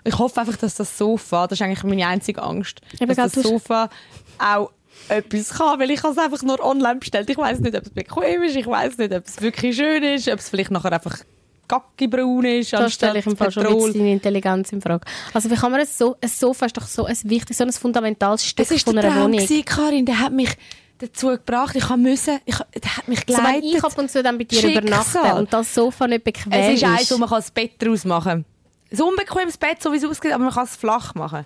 [0.06, 3.44] Ich hoffe einfach, dass das Sofa, das ist eigentlich meine einzige Angst, Eben, dass das
[3.44, 3.90] Sofa
[4.38, 4.72] auch
[5.10, 7.30] etwas kann, weil ich habe es einfach nur online bestellt.
[7.30, 10.28] Ich weiß nicht, ob es bequem ist, ich weiß nicht, ob es wirklich schön ist,
[10.28, 11.18] ob es vielleicht nachher einfach
[11.68, 13.80] gackibraun ist, Da stelle ich im Fall schon Petrol.
[13.88, 15.06] bisschen deine Intelligenz in Frage.
[15.34, 17.72] Also wie kann man es so, ein Sofa ist doch so ein wichtiges, so ein
[17.72, 19.38] fundamentales Stück ist von einer Traum Wohnung.
[19.40, 20.50] gewesen, Karin, der hat mich
[21.00, 23.76] dazu gebracht, ich habe müssen, ich, der hat mich Also wenn geleitet.
[23.78, 24.84] ich ab und zu dann bei dir Schicksal.
[24.84, 27.72] übernachte und das Sofa nicht bequem es ist ist, eins, wo man kann das Bett
[27.82, 28.46] draus machen
[28.92, 29.00] kann.
[29.00, 31.46] Ein unbequemes Bett, so wie es aussieht, aber man kann es flach machen.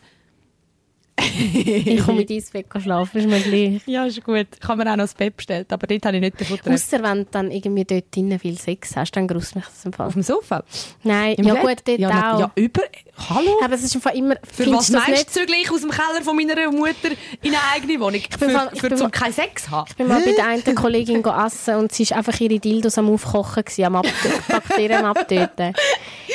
[1.40, 3.82] ich komme mit deinem Bett schlafen, ist mir gleich.
[3.88, 4.48] Ja, ist gut.
[4.62, 6.76] Ich habe mir auch noch das Bett bestellt, aber dort habe ich nicht davon getragen.
[6.76, 9.94] Ausser wenn du dann irgendwie dort drinnen viel Sex hast, dann grüßt mich das im
[9.94, 10.08] Fall.
[10.08, 10.64] Auf dem Sofa?
[11.04, 11.64] Nein, Im ja Bett?
[11.64, 12.40] gut, dort ja, auch.
[12.40, 12.82] Ja, über...
[13.30, 13.60] Hallo?
[13.64, 14.36] Aber es ist im Fall immer...
[14.52, 17.10] Für was meinst du zügig aus dem Keller von meiner Mutter
[17.42, 18.22] in eine eigene Wohnung?
[18.22, 19.88] bin für, mal- ich für bin zum mal- keinen Sex haben?
[19.90, 23.10] Ich bin mal bei der einen Kollegin essen und sie war einfach ihre Dildos am
[23.10, 25.74] Aufkochen, gewesen, am Abtö- Bakterien Abtöten.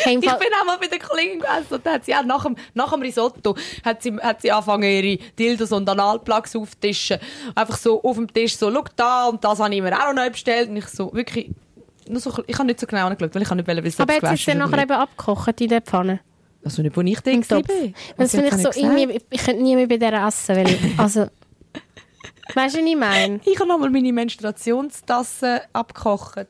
[0.04, 2.56] Hey, Ich bin auch mal bei der Kollegin gewesen und hat sie auch nach dem,
[2.74, 3.54] nach dem Risotto
[3.84, 7.18] hat sie, hat sie angefangen, ihre Dildos und Analplugs auftischen.
[7.54, 10.28] Einfach so auf dem Tisch, so, schau da und das habe ich mir auch noch
[10.30, 10.68] bestellt.
[10.68, 11.50] Und ich so, wirklich,
[12.08, 14.22] nur so, ich habe nicht so genau angeschaut, weil ich nicht wollen wissen, Aber jetzt
[14.22, 16.20] ist gewaschen nachher eben abgekocht in der Pfanne.
[16.64, 17.62] Also nicht, wo ich denke.
[18.16, 21.20] Das finde ich so irgendwie, ich könnte nie mehr bei der essen, weil, also,
[22.54, 23.40] weißt du, was ich meine?
[23.44, 26.46] Ich habe nochmal meine Menstruationstasse abgekocht.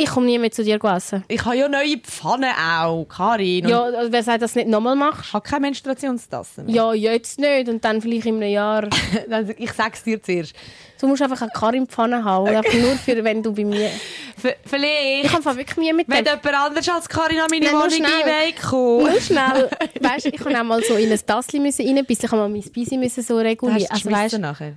[0.00, 1.24] Ich komme nie mehr zu dir essen.
[1.26, 3.64] Ich habe ja neue Pfannen auch, Karin.
[3.64, 5.24] Und Ja, also wer sagt, dass du nicht nochmal machst?
[5.26, 6.72] Ich habe keine Menstruationstasse mehr.
[6.72, 8.88] Ja, jetzt nicht und dann vielleicht in einem Jahr.
[9.58, 10.54] Ich sag's dir zuerst.
[11.00, 13.90] Du musst einfach eine Karin-Pfanne haben, einfach nur für, wenn du bei mir...
[14.36, 16.38] V vielleicht, Ich habe wirklich Mühe mit wenn dem.
[16.44, 19.10] jemand anders als Karin an meine Nein, Wohnung reinkommt.
[19.10, 19.68] Nur schnell.
[20.00, 22.26] Weißt ich kann auch mal so in ein Tassli müssen reinbissen.
[22.26, 23.86] Ich habe mal mein müssen so regulieren.
[23.90, 24.74] Hast du Also, weißt, nachher?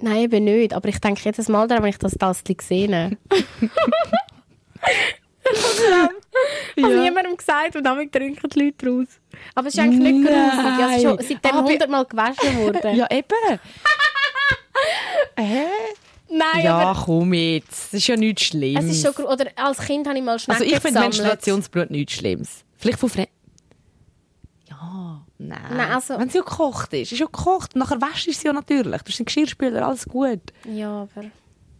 [0.00, 0.74] nein, eben nicht.
[0.74, 3.16] Aber ich denke jedes Mal daran, wenn ich das Tassli sehe.
[6.76, 9.06] Ich habe niemandem gesagt und damit trinken die Leute raus.
[9.54, 10.86] Aber es ist eigentlich nicht gruselig.
[10.90, 12.96] Es ist schon seitdem Aber- hundertmal gewaschen worden.
[12.96, 13.60] Ja, eben.
[15.36, 15.66] Hä?
[16.30, 17.86] Nein, Ja, komm jetzt.
[17.86, 18.84] Das ist ja nichts Schlimmes.
[18.84, 21.00] es ist schon Oder als Kind habe ich mal Schnecken also ich finde.
[21.00, 22.64] Menstruationsblut nichts Schlimmes.
[22.76, 23.30] Vielleicht von Fremden.
[24.68, 25.58] Ja, nein.
[25.74, 27.74] Nein, also- Wenn sie ja gekocht ist, ist ja gekocht.
[27.76, 29.02] Nachher wäschst du sie ja natürlich.
[29.02, 30.40] Du hast einen Geschirrspüler, alles gut.
[30.70, 31.24] Ja, aber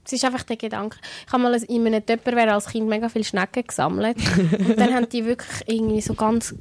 [0.09, 0.97] es ist einfach der Gedanke.
[1.27, 4.17] Ich habe mal in einem Tupperware als Kind mega viele Schnecken gesammelt.
[4.59, 6.55] und dann haben die wirklich irgendwie so ganz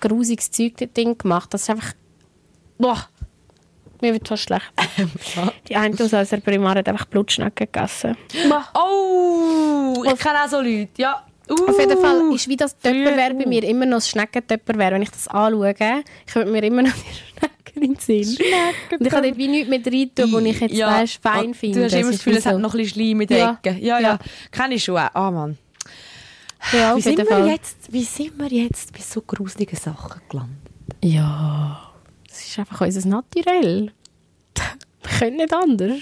[0.00, 1.52] grusiges Zeug dort gemacht.
[1.52, 1.92] Das ist einfach...
[2.78, 3.08] Boah,
[4.00, 4.72] mir wird fast schlecht.
[5.68, 8.16] die eine aus unserer Primar hat einfach Blutschnecken gegessen.
[8.74, 10.90] Oh, ich kenne auch so Leute.
[10.98, 11.24] Ja.
[11.50, 11.66] Uh.
[11.66, 14.92] Auf jeden Fall ist wie das Tupperware bei mir immer noch das Schnecken-Tupperware.
[14.92, 15.74] Wenn ich das anschaue,
[16.32, 18.36] kommt mir immer noch die Schnecken in den Sinn.
[18.98, 20.88] Und ich habe dort wie nichts mehr rein tun, wo ich jetzt Ja.
[21.00, 21.78] weißt, fein finde.
[21.80, 23.58] Du hast immer das Gefühl, es hat so- noch ein bisschen Schleim in der Ja.
[23.62, 23.78] Ecke.
[23.80, 24.08] Ja, ja.
[24.08, 24.18] Ja.
[24.50, 25.10] Kenne ich schon auch.
[25.14, 25.58] Ah, Mann.
[26.72, 27.48] Ja, Wie sind, wir Fall.
[27.48, 30.56] jetzt, wie sind wir jetzt bei so gruseligen Sachen gelandet?
[31.04, 31.92] Ja,
[32.28, 33.92] das ist einfach unser Naturell.
[35.02, 36.00] Wir können nicht anders.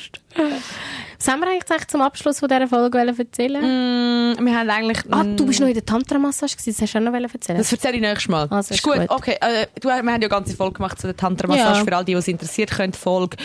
[1.27, 3.61] Was haben wir eigentlich zum Abschluss von dieser Folge erzählen?
[3.61, 4.99] Mm, wir haben eigentlich...
[5.11, 7.59] Ah, du bist noch in der Tantra-Massage gewesen, das hast du auch noch erzählen.
[7.59, 8.47] Das erzähle ich nächstes Mal.
[8.49, 8.95] Also, ist ist gut.
[8.95, 9.11] gut.
[9.11, 11.79] Okay, äh, du, wir haben ja eine ganze Folge gemacht zu der Tantra-Massage.
[11.81, 11.85] Ja.
[11.85, 13.37] Für all die, die es interessiert, die Folge...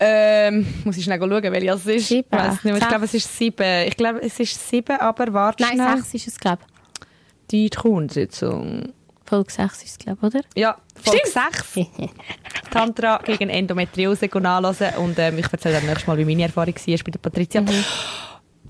[0.00, 2.08] Ähm, muss ich schnell schauen, welche es ist.
[2.08, 2.26] Sieben.
[2.64, 2.72] Ich.
[2.72, 3.86] Ich glaube, es ist sieben.
[3.86, 5.96] Ich glaube, es ist sieben, aber warte Nein, schnell.
[5.98, 6.62] sechs ist es, glaube
[7.52, 8.92] Die Thronsitzung.
[9.32, 10.44] Folge 6 ist es, glaube ich, oder?
[10.54, 11.88] Ja, Folge 6.
[12.70, 14.94] Tantra gegen Endometriose nachhören.
[14.96, 17.62] Und ähm, ich erzähle dann nächstes Mal, wie meine Erfahrung war bei der Patricia.
[17.62, 17.68] Mhm.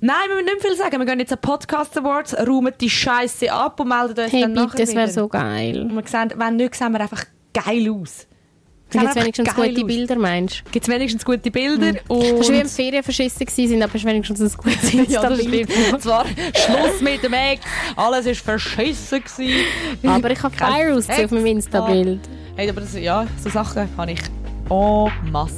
[0.01, 1.01] Nein, wir müssen nicht viel sagen.
[1.01, 4.53] Wir gehen jetzt an Podcast Awards, räumen die Scheiße ab und melden uns Hey, dann
[4.53, 5.83] bitte, nachher das wäre so geil.
[5.83, 8.29] Und wir sehen, wenn nicht, sehen wir einfach geil aus.
[8.95, 10.62] Wenn jetzt wenigstens gute Bilder meinst.
[10.70, 12.01] Gibt es wenigstens gute Bilder.
[12.09, 15.22] Und Das war wie im Ferien verschissen gewesen, aber es ist wenigstens ein gutes ja,
[15.22, 15.70] das stimmt.
[15.93, 17.64] Und zwar Schluss mit dem Ex.
[17.97, 19.22] Alles war verschissen.
[19.22, 19.64] Gewesen.
[20.05, 21.47] Aber ich habe Fire auf meinem.
[21.47, 22.20] Insta-Bild.
[22.57, 24.20] Hey, aber das, ja, so Sachen habe ich
[24.70, 25.55] en masse.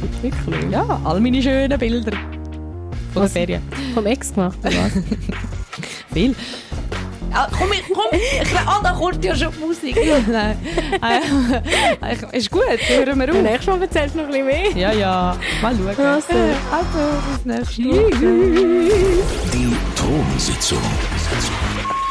[0.00, 0.34] Wirklich?
[0.70, 2.12] Ja, all meine schönen Bilder.
[2.12, 3.32] Von der Was?
[3.32, 3.62] Ferien.
[3.94, 4.92] Vom Ex gemacht, oder was?
[6.12, 6.34] Viel.
[7.32, 9.96] Ah, komm, ich, komm, ich, ah, da kommt ja schon die Musik.
[10.28, 10.56] Nein.
[11.02, 13.42] Äh, ich- ist gut, hören wir auf.
[13.42, 14.70] Nächstes Mal erzählst du noch ein bisschen mehr.
[14.76, 15.96] Ja, ja, mal schauen.
[15.98, 16.38] Also.
[16.70, 16.98] Also,
[17.36, 18.10] bis nächstes Mal.
[19.52, 20.78] Die Thronsitzung.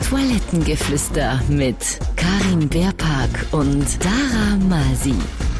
[0.09, 1.75] Toilettengeflüster mit
[2.15, 5.13] Karin Beerpark und Dara Masi.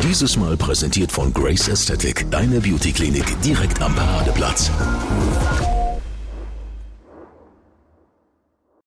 [0.03, 4.71] Dieses Mal präsentiert von Grace Aesthetic, deine Beauty-Klinik direkt am Paradeplatz.